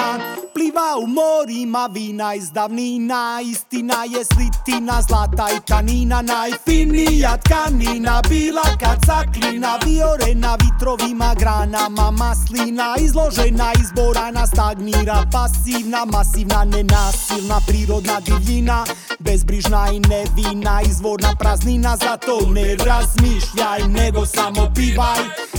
Pliva 0.59 0.97
u 1.03 1.07
morima 1.07 1.89
vina 1.93 2.35
iz 2.35 2.51
davnina 2.53 3.41
Istina 3.45 4.05
je 4.05 4.25
slitina 4.25 5.03
zlata 5.09 5.49
i 5.57 5.61
tanina 5.67 6.23
Najfinija 6.23 7.37
tkanina 7.37 8.23
bila 8.29 8.63
kad 8.81 8.99
zaklina 9.07 9.79
Viore 9.87 10.35
na 10.35 10.59
vitrovima 10.61 11.35
granama 11.39 12.11
maslina 12.11 12.95
Izložena 13.01 13.73
izborana 13.83 14.47
stagnira 14.47 15.25
pasivna 15.33 16.05
Masivna 16.05 16.65
nenasilna 16.65 17.61
prirodna 17.67 18.21
divljina 18.21 18.85
Bezbrižna 19.19 19.89
i 19.93 20.01
nevina 20.01 20.81
izvorna 20.91 21.35
praznina 21.39 21.97
Zato 21.97 22.51
ne 22.51 22.77
razmišljaj 22.77 23.89
nego 23.89 24.27
samo 24.27 24.73
pivaj. 24.75 25.19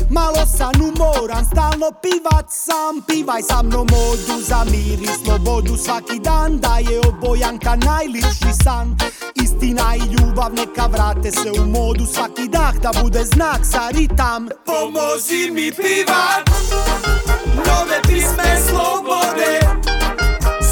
Malo 0.09 0.45
sam 0.57 0.71
umoran, 0.81 1.45
stalno 1.45 1.91
pivat 2.01 2.45
sam 2.49 3.01
Pivaj 3.07 3.41
sa 3.41 3.63
mnom 3.63 3.87
modu 3.91 4.41
za 4.41 4.63
mir 4.89 5.01
i 5.01 5.07
slobodu 5.23 5.77
Svaki 5.77 6.19
dan 6.19 6.59
daje 6.59 6.99
obojanka 7.07 7.75
najlipši 7.75 8.53
san. 8.63 8.97
Istina 9.35 9.95
i 9.95 9.99
ljubav 9.99 10.53
neka 10.53 10.85
vrate 10.85 11.31
se 11.31 11.51
u 11.61 11.65
modu 11.65 12.05
Svaki 12.05 12.47
dah 12.47 12.75
da 12.75 12.91
bude 13.03 13.23
znak 13.23 13.59
za 13.63 13.89
ritam. 13.91 14.49
Pomozi 14.65 15.51
mi 15.51 15.71
pivat. 15.71 16.49
Nove 17.55 18.01
pisme 18.07 18.57
slobode. 18.69 19.59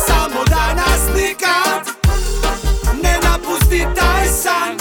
Samo 0.08 0.44
da 0.50 0.74
naslikat 0.74 1.88
Ne 3.04 3.20
napusti 3.24 3.86
taj 3.96 4.28
san 4.28 4.77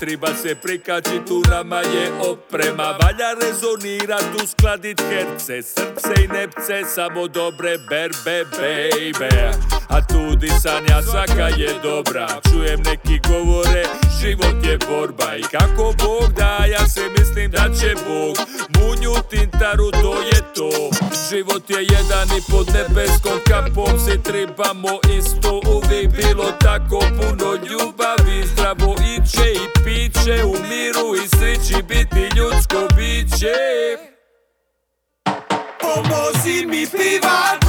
Triba 0.00 0.34
se 0.34 0.54
prikači, 0.54 1.20
tu 1.26 1.42
nama 1.50 1.76
je 1.76 2.12
oprema. 2.30 2.84
Valja 2.84 3.34
rezonirat, 3.42 4.24
uskladit 4.44 5.00
herce 5.00 5.62
Srce 5.62 6.24
i 6.24 6.28
nepce, 6.28 6.82
samo 6.94 7.28
dobre 7.28 7.78
berbe, 7.88 8.44
baby. 8.58 9.52
A 9.88 10.00
tu 10.00 10.36
disanja 10.36 11.02
svaka 11.02 11.48
je 11.48 11.68
dobra. 11.82 12.28
Čujem 12.52 12.80
neki 12.82 13.20
govore, 13.28 13.84
život 14.20 14.66
je 14.66 14.78
borba. 14.88 15.36
I 15.36 15.42
kako 15.42 15.94
Bog 15.98 16.32
da, 16.36 16.64
ja 16.64 16.88
se 16.88 17.00
mislim 17.18 17.50
da 17.50 17.64
će 17.80 17.94
Bog 18.08 18.36
Munju 18.76 19.14
tintaru, 19.30 19.90
to 19.90 20.22
je 20.22 20.40
to. 20.54 20.70
Život 21.30 21.70
je 21.70 21.76
jedan 21.76 22.28
i 22.38 22.40
pod 22.50 22.66
nebeskom 22.74 23.38
kapom. 23.48 23.98
Se 23.98 24.22
tribamo 24.22 24.92
isto 25.18 25.60
uvijek 25.74 26.10
bilo 26.16 26.44
tako 26.60 26.98
puno 26.98 27.54
ljubavi. 27.70 28.46
Zdravo 28.52 28.96
iće 29.16 29.52
i 29.52 29.84
piće 29.90 30.44
u 30.44 30.52
miru 30.52 31.24
i 31.24 31.28
sreći 31.28 31.82
biti 31.82 32.20
ljudsko 32.36 32.88
biće. 32.96 33.56
Pomozi 35.80 36.66
mi 36.66 36.86
pivat 36.86 37.59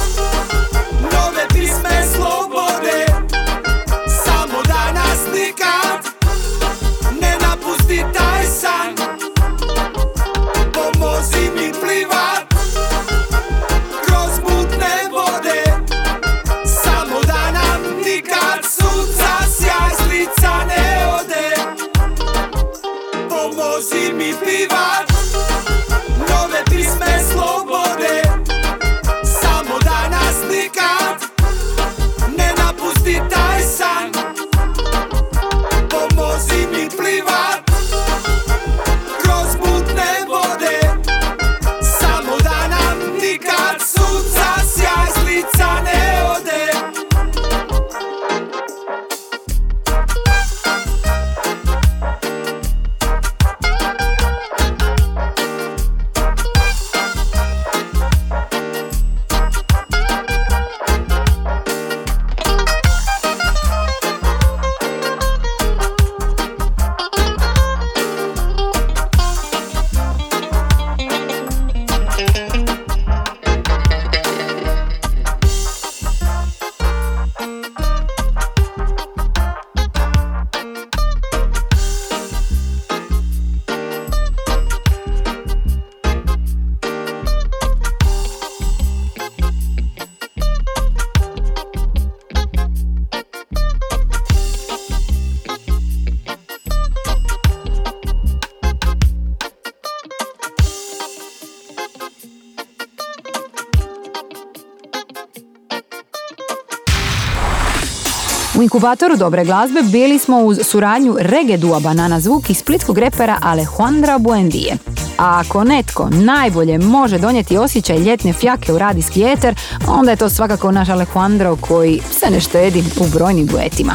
U 108.62 108.64
inkubatoru 108.64 109.18
dobre 109.18 109.46
glazbe 109.46 109.82
bili 109.82 110.20
smo 110.20 110.40
uz 110.40 110.60
suradnju 110.64 111.16
reggae 111.20 111.58
dua 111.58 111.80
Banana 111.80 112.20
Zvuk 112.20 112.50
i 112.50 112.54
splitskog 112.54 112.98
repera 112.98 113.38
Alejandra 113.42 114.18
Buendije. 114.18 114.78
A 115.18 115.40
ako 115.40 115.64
netko 115.64 116.10
najbolje 116.10 116.78
može 116.78 117.18
donijeti 117.18 117.58
osjećaj 117.58 117.98
ljetne 117.98 118.34
fjake 118.34 118.74
u 118.74 118.78
radijski 118.78 119.24
eter, 119.24 119.56
onda 119.88 120.12
je 120.12 120.18
to 120.18 120.30
svakako 120.30 120.72
naš 120.72 120.90
Alejandro 120.90 121.56
koji 121.56 122.02
se 122.20 122.30
ne 122.30 122.40
štedi 122.40 122.84
u 123.00 123.08
brojnim 123.08 123.46
duetima. 123.46 123.94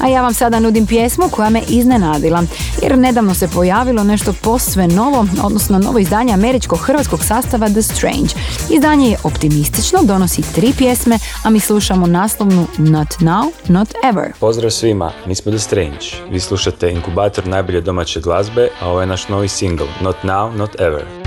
A 0.00 0.08
ja 0.08 0.22
vam 0.22 0.34
sada 0.34 0.60
nudim 0.60 0.86
pjesmu 0.86 1.28
koja 1.30 1.50
me 1.50 1.62
iznenadila, 1.68 2.42
jer 2.86 2.98
nedavno 2.98 3.34
se 3.34 3.48
pojavilo 3.48 4.04
nešto 4.04 4.32
posve 4.42 4.88
novo, 4.88 5.26
odnosno 5.42 5.78
novo 5.78 5.98
izdanje 5.98 6.32
američko-hrvatskog 6.32 7.24
sastava 7.24 7.68
The 7.68 7.82
Strange. 7.82 8.34
Izdanje 8.70 9.10
je 9.10 9.18
optimistično, 9.24 9.98
donosi 10.02 10.42
tri 10.54 10.72
pjesme, 10.78 11.18
a 11.44 11.50
mi 11.50 11.60
slušamo 11.60 12.06
naslovnu 12.06 12.66
Not 12.78 13.08
Now, 13.20 13.50
Not 13.68 13.88
Ever. 14.04 14.32
Pozdrav 14.40 14.70
svima, 14.70 15.12
mi 15.26 15.34
smo 15.34 15.52
The 15.52 15.58
Strange. 15.58 16.06
Vi 16.30 16.40
slušate 16.40 16.90
inkubator 16.90 17.46
najbolje 17.46 17.80
domaće 17.80 18.20
glazbe, 18.20 18.68
a 18.80 18.88
ovo 18.88 19.00
je 19.00 19.06
naš 19.06 19.28
novi 19.28 19.48
single 19.48 19.88
Not 20.00 20.16
Now, 20.24 20.56
Not 20.56 20.80
Ever. 20.80 21.25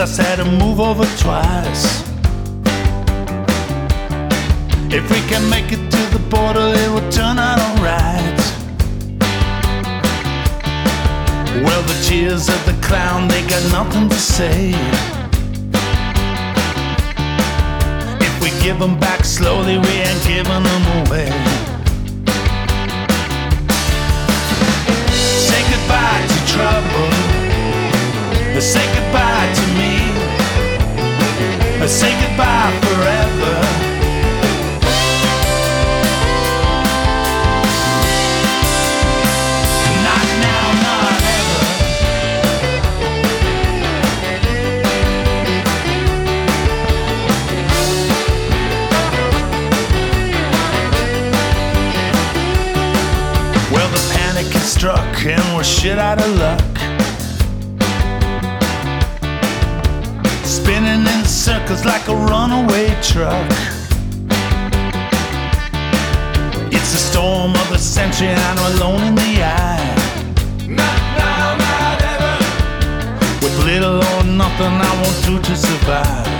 I 0.00 0.06
said 0.06 0.36
to 0.36 0.46
move 0.46 0.80
over 0.80 1.04
twice. 1.18 2.00
If 4.90 5.10
we 5.10 5.20
can 5.28 5.50
make 5.50 5.72
it 5.72 5.90
to 5.90 6.02
the 6.16 6.22
border, 6.30 6.72
it 6.74 6.88
will 6.88 7.06
turn 7.10 7.38
out 7.38 7.60
alright. 7.60 8.38
Well, 11.62 11.82
the 11.82 12.02
cheers 12.08 12.48
of 12.48 12.64
the 12.64 12.72
clown, 12.80 13.28
they 13.28 13.42
got 13.42 13.62
nothing 13.72 14.08
to 14.08 14.16
say. 14.16 14.70
If 18.26 18.42
we 18.42 18.48
give 18.62 18.78
them 18.78 18.98
back 18.98 19.26
slowly, 19.26 19.76
we 19.76 19.92
ain't 20.08 20.24
giving 20.24 20.62
them 20.70 20.84
away. 21.04 21.28
Say 25.44 25.60
goodbye 25.70 26.26
to 26.26 26.52
trouble. 26.54 27.29
Say 28.60 28.86
goodbye 28.94 29.52
to 29.54 29.66
me. 29.78 29.92
Say 31.88 32.12
goodbye 32.20 32.72
forever. 32.82 33.54
Not 40.04 40.26
now, 40.44 40.72
not 40.84 41.22
ever. 41.36 41.60
Well, 53.72 53.88
the 53.90 54.02
panic 54.12 54.46
has 54.52 54.72
struck 54.72 55.24
and 55.26 55.56
we're 55.56 55.64
shit 55.64 55.98
out 55.98 56.20
of 56.20 56.36
luck. 56.38 56.79
Spinning 60.70 61.04
in 61.04 61.24
circles 61.24 61.84
like 61.84 62.06
a 62.06 62.14
runaway 62.14 62.94
truck. 63.02 63.50
It's 66.70 66.92
the 66.92 67.02
storm 67.10 67.56
of 67.56 67.68
the 67.70 67.76
century 67.76 68.28
and 68.28 68.38
I'm 68.38 68.76
alone 68.76 69.02
in 69.02 69.14
the 69.16 69.42
eye. 69.42 69.96
Not 70.68 71.00
now, 71.18 71.56
not 71.56 72.02
ever. 72.12 72.34
With 73.42 73.64
little 73.64 73.96
or 73.96 74.22
nothing 74.22 74.74
I 74.88 74.92
won't 75.02 75.24
do 75.24 75.42
to 75.42 75.56
survive. 75.56 76.39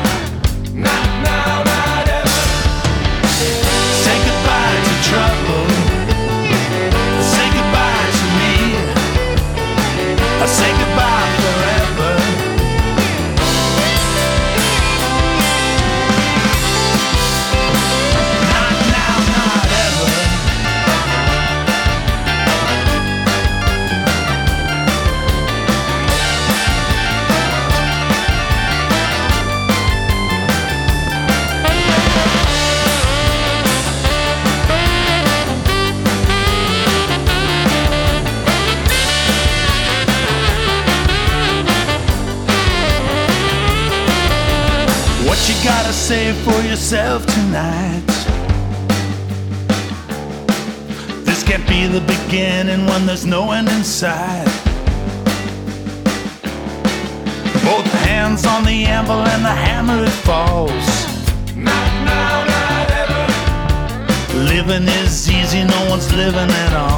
Yourself 46.91 47.25
tonight? 47.27 48.03
This 51.25 51.45
can't 51.45 51.65
be 51.69 51.87
the 51.87 52.01
beginning 52.01 52.85
when 52.87 53.07
there's 53.07 53.25
no 53.25 53.53
end 53.53 53.69
in 53.69 53.85
sight. 53.85 54.45
Both 57.63 57.87
hands 58.03 58.45
on 58.45 58.65
the 58.65 58.87
anvil 58.87 59.21
and 59.21 59.45
the 59.45 59.57
hammer 59.67 60.03
it 60.03 60.17
falls. 60.27 60.89
Not 61.55 61.91
now, 62.05 62.45
not 62.55 62.91
ever. 63.03 64.39
Living 64.53 64.89
is 64.89 65.31
easy, 65.31 65.63
no 65.63 65.91
one's 65.91 66.13
living 66.13 66.51
at 66.51 66.73
all. 66.75 66.90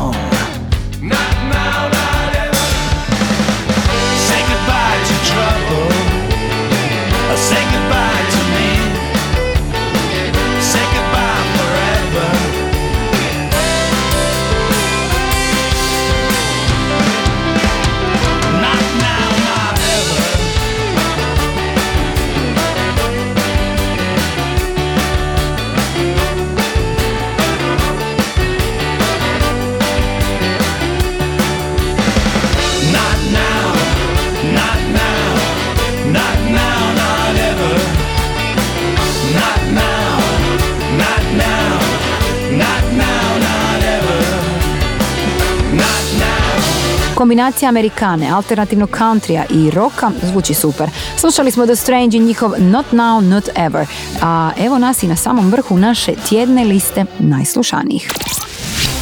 Kombinacija 47.22 47.68
Amerikane, 47.68 48.30
alternativnog 48.30 48.90
countrya 48.98 49.44
i 49.50 49.70
roka 49.70 50.10
zvuči 50.22 50.54
super. 50.54 50.90
Slušali 51.16 51.50
smo 51.50 51.66
The 51.66 51.76
Strange 51.76 52.16
i 52.16 52.20
njihov 52.20 52.52
Not 52.58 52.86
Now, 52.92 53.20
Not 53.20 53.48
Ever. 53.56 53.86
A 54.22 54.50
evo 54.58 54.78
nas 54.78 55.02
i 55.02 55.06
na 55.06 55.16
samom 55.16 55.50
vrhu 55.50 55.78
naše 55.78 56.12
tjedne 56.28 56.64
liste 56.64 57.04
najslušanijih. 57.18 58.12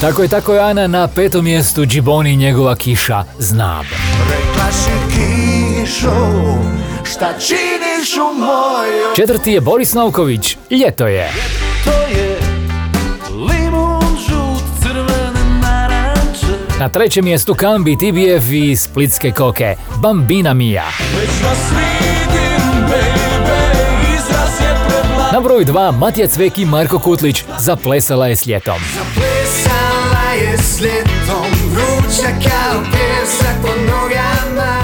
Tako 0.01 0.23
je, 0.23 0.29
tako 0.29 0.55
je 0.55 0.61
Ana 0.61 0.87
na 0.87 1.09
petom 1.09 1.45
mjestu 1.45 1.87
Džiboni 1.87 2.33
i 2.33 2.37
njegova 2.37 2.77
kiša 2.77 3.25
Znab. 3.39 3.85
Rekla 4.31 4.73
si 4.73 4.91
kišo, 5.11 6.31
šta 7.05 7.33
činiš 7.39 8.17
u 8.17 8.39
mojoj 8.39 9.17
Četvrti 9.17 9.53
je 9.53 9.61
Boris 9.61 9.95
Novković, 9.95 10.57
Ljeto 10.71 10.87
je. 10.87 10.91
To 10.97 11.07
je 11.07 11.70
Na 16.81 16.89
trećem 16.89 17.25
mjestu 17.25 17.55
Kambi, 17.55 17.97
TBF 17.97 18.53
i 18.53 18.77
Splitske 18.77 19.31
koke, 19.31 19.75
Bambina 20.03 20.55
Mia. 20.55 20.85
Na 25.33 25.41
broju 25.41 25.65
dva 25.65 25.91
Matija 25.91 26.29
Cvek 26.29 26.59
i 26.59 26.65
Marko 26.65 26.99
Kutlić, 26.99 27.45
Zaplesala 27.59 28.27
je 28.27 28.37
s 28.37 28.47
ljetom. 28.47 28.81
Plesala 29.15 30.33
je 30.33 30.59
s 30.59 30.81
ljetom, 30.81 31.47
vruća 31.71 32.29
kao 32.29 32.83
pjesak 32.83 33.57
pod 33.63 33.83
nogama 33.87 34.81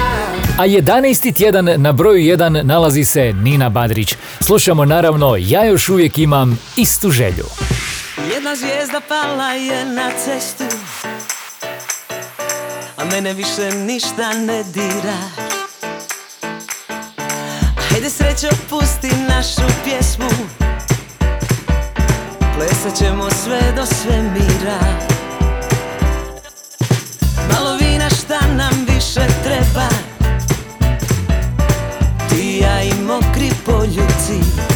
A 0.58 0.66
11. 0.66 1.34
tjedan 1.34 1.68
na 1.76 1.92
broju 1.92 2.36
1 2.36 2.62
nalazi 2.62 3.04
se 3.04 3.32
Nina 3.32 3.68
Badrić. 3.68 4.14
Slušamo 4.40 4.84
naravno 4.84 5.36
Ja 5.38 5.64
još 5.64 5.88
uvijek 5.88 6.18
imam 6.18 6.58
istu 6.76 7.10
želju. 7.10 7.46
Jedna 8.34 8.56
zvijezda 8.56 9.00
pala 9.08 9.52
je 9.52 9.84
na 9.84 10.10
cestu 10.24 10.64
mene 13.12 13.32
više 13.32 13.70
ništa 13.70 14.32
ne 14.32 14.62
dira. 14.62 15.18
Hajde 17.90 18.10
srećo 18.10 18.48
pusti 18.70 19.10
našu 19.28 19.72
pjesmu. 19.84 20.30
Plesat 22.56 22.98
ćemo 22.98 23.30
sve 23.30 23.60
do 23.76 23.86
svemira. 23.86 24.78
Malo 27.52 27.76
vina 27.76 28.10
šta 28.10 28.40
nam 28.56 28.86
više 28.88 29.26
treba. 29.44 29.88
Ti 32.28 32.58
ja 32.62 32.82
i 32.82 32.92
mokri 32.94 33.50
poljuci 33.66 34.66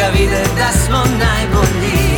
Neka 0.00 0.12
vide 0.12 0.42
da 0.56 0.72
smo 0.72 0.96
najbolji 1.18 2.09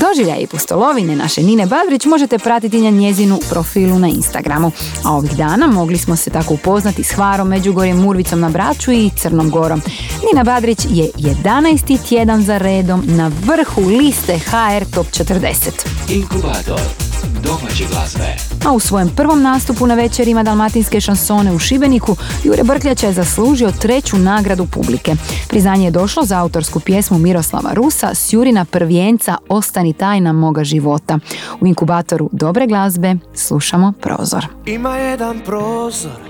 Doživljaje 0.00 0.42
i 0.42 0.46
pustolovine 0.46 1.16
naše 1.16 1.42
Nine 1.42 1.66
Badrić 1.66 2.04
možete 2.04 2.38
pratiti 2.38 2.80
na 2.80 2.90
njezinu 2.90 3.38
profilu 3.50 3.98
na 3.98 4.08
Instagramu. 4.08 4.72
A 5.04 5.12
ovih 5.12 5.36
dana 5.36 5.66
mogli 5.66 5.98
smo 5.98 6.16
se 6.16 6.30
tako 6.30 6.54
upoznati 6.54 7.02
s 7.02 7.10
Hvarom, 7.10 7.48
Međugorjem, 7.48 7.98
Murvicom 7.98 8.40
na 8.40 8.50
Braču 8.50 8.92
i 8.92 9.10
Crnom 9.16 9.50
Gorom. 9.50 9.82
Nina 10.26 10.44
Badrić 10.44 10.86
je 10.90 11.10
11. 11.16 12.08
tjedan 12.08 12.42
za 12.42 12.58
redom 12.58 13.02
na 13.06 13.30
vrhu 13.44 13.88
liste 13.88 14.38
HR 14.38 14.84
Top 14.94 15.06
40. 15.06 15.70
Inkubator 16.08 17.05
domaće 17.42 17.84
glazbe. 17.90 18.36
A 18.66 18.72
u 18.72 18.80
svojem 18.80 19.08
prvom 19.16 19.42
nastupu 19.42 19.86
na 19.86 19.94
večerima 19.94 20.42
dalmatinske 20.42 21.00
šansone 21.00 21.52
u 21.52 21.58
Šibeniku 21.58 22.16
Jure 22.44 22.62
Brkljača 22.64 23.06
je 23.06 23.12
zaslužio 23.12 23.72
treću 23.80 24.16
nagradu 24.18 24.66
publike. 24.66 25.14
Priznanje 25.48 25.84
je 25.84 25.90
došlo 25.90 26.24
za 26.24 26.38
autorsku 26.38 26.80
pjesmu 26.80 27.18
Miroslava 27.18 27.70
Rusa 27.72 28.14
s 28.14 28.32
Jurina 28.32 28.64
prvijenca 28.64 29.36
Ostani 29.48 29.92
tajna 29.92 30.32
moga 30.32 30.64
života. 30.64 31.18
U 31.60 31.66
inkubatoru 31.66 32.30
dobre 32.32 32.66
glazbe 32.66 33.14
slušamo 33.34 33.92
prozor. 34.00 34.46
Ima 34.66 34.96
jedan 34.96 35.40
prozor 35.44 36.20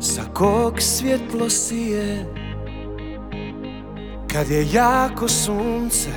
Sa 0.00 0.22
kog 0.34 0.82
svjetlo 0.82 1.50
sije 1.50 2.32
Kad 4.32 4.50
je 4.50 4.72
jako 4.72 5.28
sunce 5.28 6.10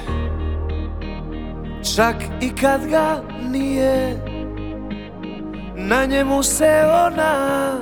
Čak 1.83 2.15
i 2.41 2.49
kad 2.49 2.87
ga 2.89 3.23
nije 3.51 4.17
Na 5.75 6.05
njemu 6.05 6.43
se 6.43 6.83
ona 7.07 7.79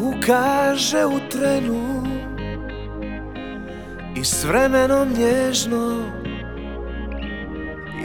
Ukaže 0.00 1.06
u 1.06 1.30
trenu. 1.30 2.02
I 4.16 4.24
s 4.24 4.44
vremenom 4.44 5.08
nježno 5.18 6.02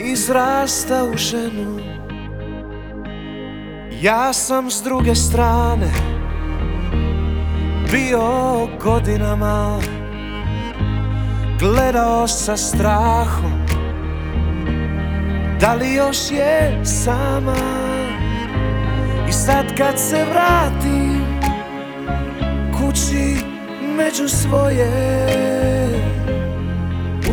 Izrasta 0.04 1.04
u 1.04 1.18
ženu. 1.18 1.80
Ja 4.02 4.34
sam 4.34 4.72
s 4.72 4.84
druge 4.84 5.16
strane 5.16 5.92
bio 7.92 8.68
godinama 8.84 9.80
Gledao 11.60 12.28
sa 12.28 12.58
strahom 12.58 13.68
Da 15.60 15.74
li 15.74 15.94
još 15.94 16.18
je 16.32 16.82
sama? 16.86 17.56
I 19.30 19.32
sad 19.32 19.66
kad 19.78 20.00
se 20.00 20.26
vratim 20.32 21.26
Kući 22.78 23.36
među 23.98 24.28
svoje 24.28 24.90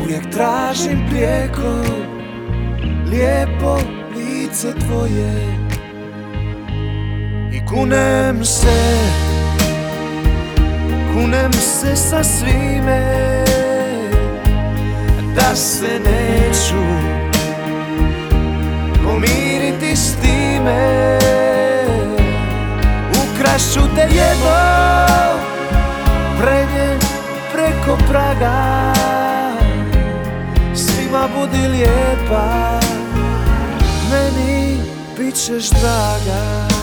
Uvijek 0.03 0.31
tražim 0.31 1.07
prijeko 1.11 1.83
Lijepo 3.11 3.79
lice 4.17 4.73
tvoje. 4.73 5.57
I 7.53 7.67
kunem 7.67 8.45
se 8.45 8.99
Kunem 11.13 11.53
se 11.53 11.97
sa 11.97 12.25
svime 12.25 13.45
Da 15.37 15.57
se 15.57 16.01
neću 16.05 17.14
Ukrašću 24.05 24.11
te 24.11 24.17
jedno 24.17 24.55
Prenje 26.41 26.99
preko 27.53 27.99
praga. 28.11 28.93
Svima 30.75 31.29
budi 31.37 31.69
lijepa 31.69 32.81
Meni 34.11 34.79
bit 35.19 35.35
ćeš 35.35 35.71
draga 35.71 36.74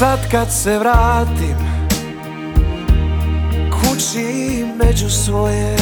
Sad 0.00 0.30
kad 0.30 0.52
se 0.52 0.78
vratim 0.78 1.56
Kući 3.70 4.64
među 4.84 5.10
svoje 5.10 5.76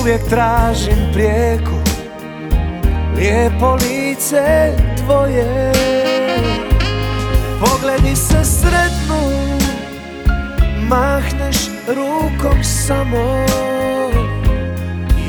Uvijek 0.00 0.28
tražim 0.28 0.96
prijeko 1.12 1.82
Lijepo 3.16 3.74
lice 3.74 4.72
tvoje. 4.96 5.72
Pogledi 7.60 8.16
se 8.16 8.44
sretnu 8.44 9.48
Mahneš 10.88 11.56
rukom 11.88 12.64
samo 12.64 13.46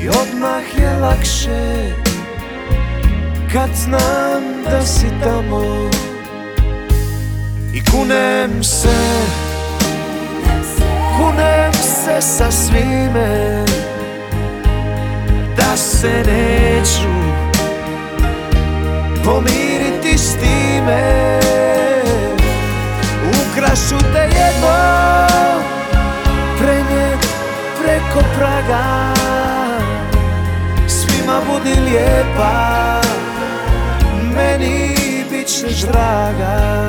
I 0.01 0.09
odmah 0.09 0.81
je 0.81 0.97
lakše 1.01 1.91
Kad 3.53 3.69
znam 3.75 4.43
da 4.71 4.81
si 4.81 5.07
tamo 5.23 5.89
kunem 7.93 8.63
se. 8.63 8.97
Kunem 11.17 11.73
se 11.73 12.21
sa 12.21 12.51
svime. 12.51 13.65
Da 15.57 15.77
se 15.77 16.23
neću 16.27 17.13
Pomiriti 19.25 20.17
s 20.17 20.35
time. 20.35 21.39
Ukrašu 23.29 23.97
te 24.13 24.19
jedno 24.19 24.77
Prenijet 26.57 27.27
preko 27.81 28.27
praga. 28.37 29.13
Svima 30.87 31.39
budi 31.47 31.79
lijepa 31.81 33.01
Meni 34.35 34.95
bit 35.29 35.47
ćeš 35.47 35.81
draga 35.81 36.87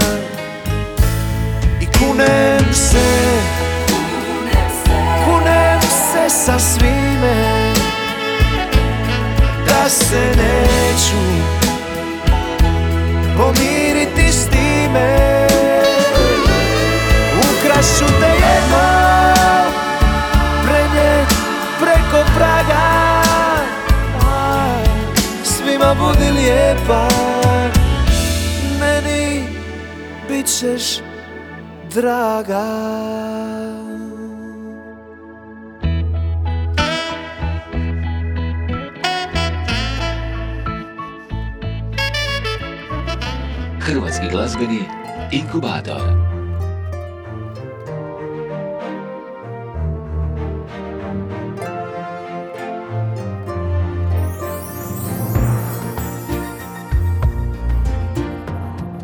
kunem 2.06 2.74
se. 2.74 3.06
Kunem 5.24 5.80
se 5.80 6.28
sa 6.28 6.58
svime. 6.58 7.72
Da 9.66 9.88
se 9.88 10.20
neću 10.36 11.24
Pomiriti 13.36 14.32
s 14.32 14.48
time. 14.48 15.46
Ukrašu 17.38 18.04
te 18.20 18.26
jedno 18.26 18.84
Prenijet 20.64 21.34
preko 21.80 22.24
praga. 22.36 22.84
Svima 25.44 25.94
budi 25.94 26.30
lijepa. 26.30 27.08
Meni 28.80 29.44
bit 30.28 30.46
ćeš 30.46 31.13
draga 31.94 32.64
Hrvatski 43.78 44.28
glazbeni 44.28 44.82
inkubator. 45.30 46.02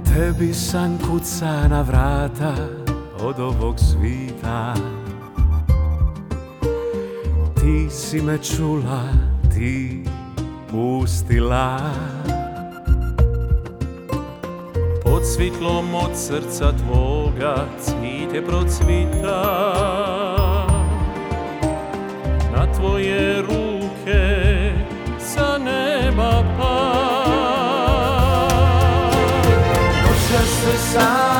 Tebi 0.04 0.54
san 0.54 0.98
kuca 0.98 1.68
na 1.68 1.82
vrata 1.82 2.79
od 3.22 3.40
ovog 3.40 3.74
svita. 3.78 4.74
Ti 7.54 7.90
si 7.90 8.22
me 8.22 8.38
čula, 8.38 9.02
ti 9.54 10.04
pustila. 10.70 11.80
Pod 15.04 15.26
svitlom 15.34 15.94
od 15.94 16.10
srca 16.14 16.72
tvoga 16.72 17.66
cvite 17.80 18.46
procvita. 18.46 19.42
Na 22.56 22.72
tvoje 22.72 23.42
ruke 23.42 24.72
sa 25.18 25.58
neba 25.58 26.44
pa 26.58 26.90
Noća 30.02 30.42
se 30.44 30.78
sanja 30.92 31.39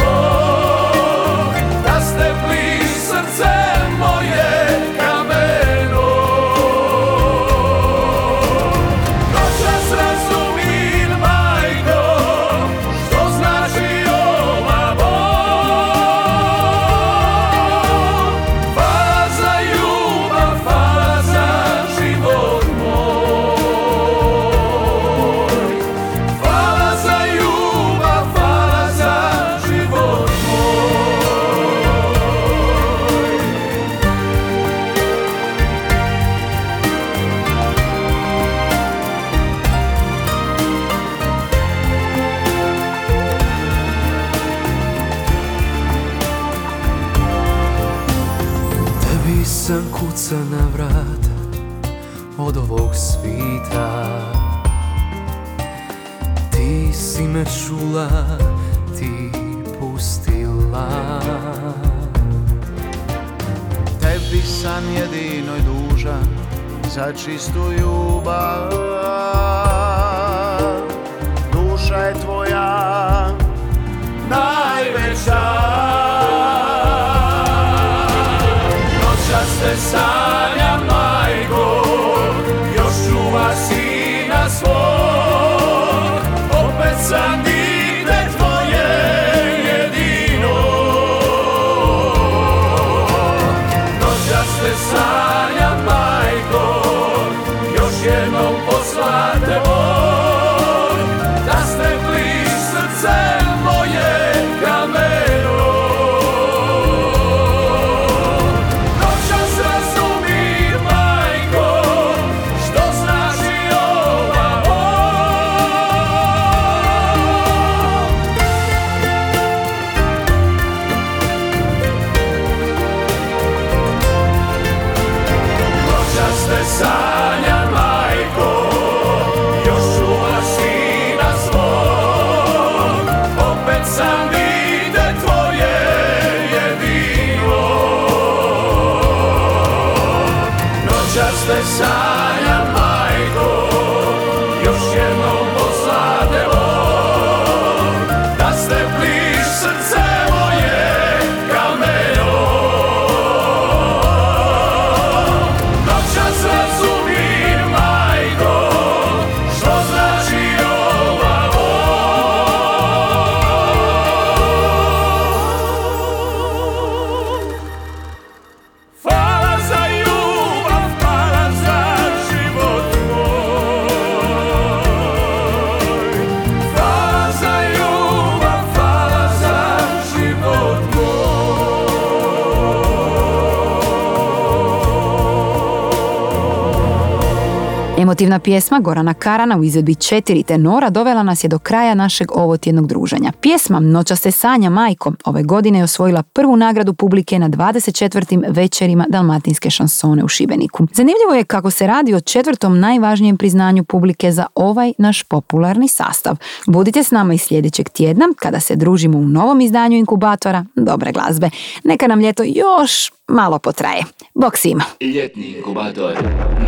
Emotivna 188.21 188.39
pjesma 188.39 188.79
Gorana 188.79 189.13
Karana 189.13 189.57
u 189.57 189.63
izvedbi 189.63 189.95
četiri 189.95 190.43
tenora 190.43 190.89
dovela 190.89 191.23
nas 191.23 191.43
je 191.43 191.47
do 191.47 191.59
kraja 191.59 191.95
našeg 191.95 192.31
ovotjednog 192.31 192.87
druženja. 192.87 193.31
Pjesma 193.41 193.79
Noća 193.79 194.15
se 194.15 194.31
sanja 194.31 194.69
majko 194.69 195.13
ove 195.25 195.43
godine 195.43 195.79
je 195.79 195.83
osvojila 195.83 196.23
prvu 196.23 196.57
nagradu 196.57 196.93
publike 196.93 197.39
na 197.39 197.49
24. 197.49 198.43
večerima 198.47 199.05
Dalmatinske 199.09 199.69
šansone 199.69 200.23
u 200.23 200.27
Šibeniku. 200.27 200.87
Zanimljivo 200.93 201.33
je 201.35 201.43
kako 201.43 201.71
se 201.71 201.87
radi 201.87 202.13
o 202.13 202.21
četvrtom 202.21 202.79
najvažnijem 202.79 203.37
priznanju 203.37 203.83
publike 203.83 204.31
za 204.31 204.45
ovaj 204.55 204.93
naš 204.97 205.23
popularni 205.23 205.87
sastav. 205.87 206.35
Budite 206.67 207.03
s 207.03 207.11
nama 207.11 207.33
i 207.33 207.37
sljedećeg 207.37 207.89
tjedna 207.89 208.25
kada 208.39 208.59
se 208.59 208.75
družimo 208.75 209.17
u 209.17 209.25
novom 209.25 209.61
izdanju 209.61 209.97
inkubatora 209.97 210.65
dobre 210.75 211.11
glazbe. 211.11 211.49
Neka 211.83 212.07
nam 212.07 212.19
ljeto 212.19 212.43
još 212.45 213.11
malo 213.27 213.59
potraje. 213.59 214.03
Bok 214.33 214.57
svima! 214.57 214.83
Ljetni 215.01 215.55
inkubator 215.57 216.13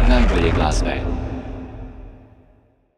najbolje 0.10 0.51
glazbe. 0.56 1.12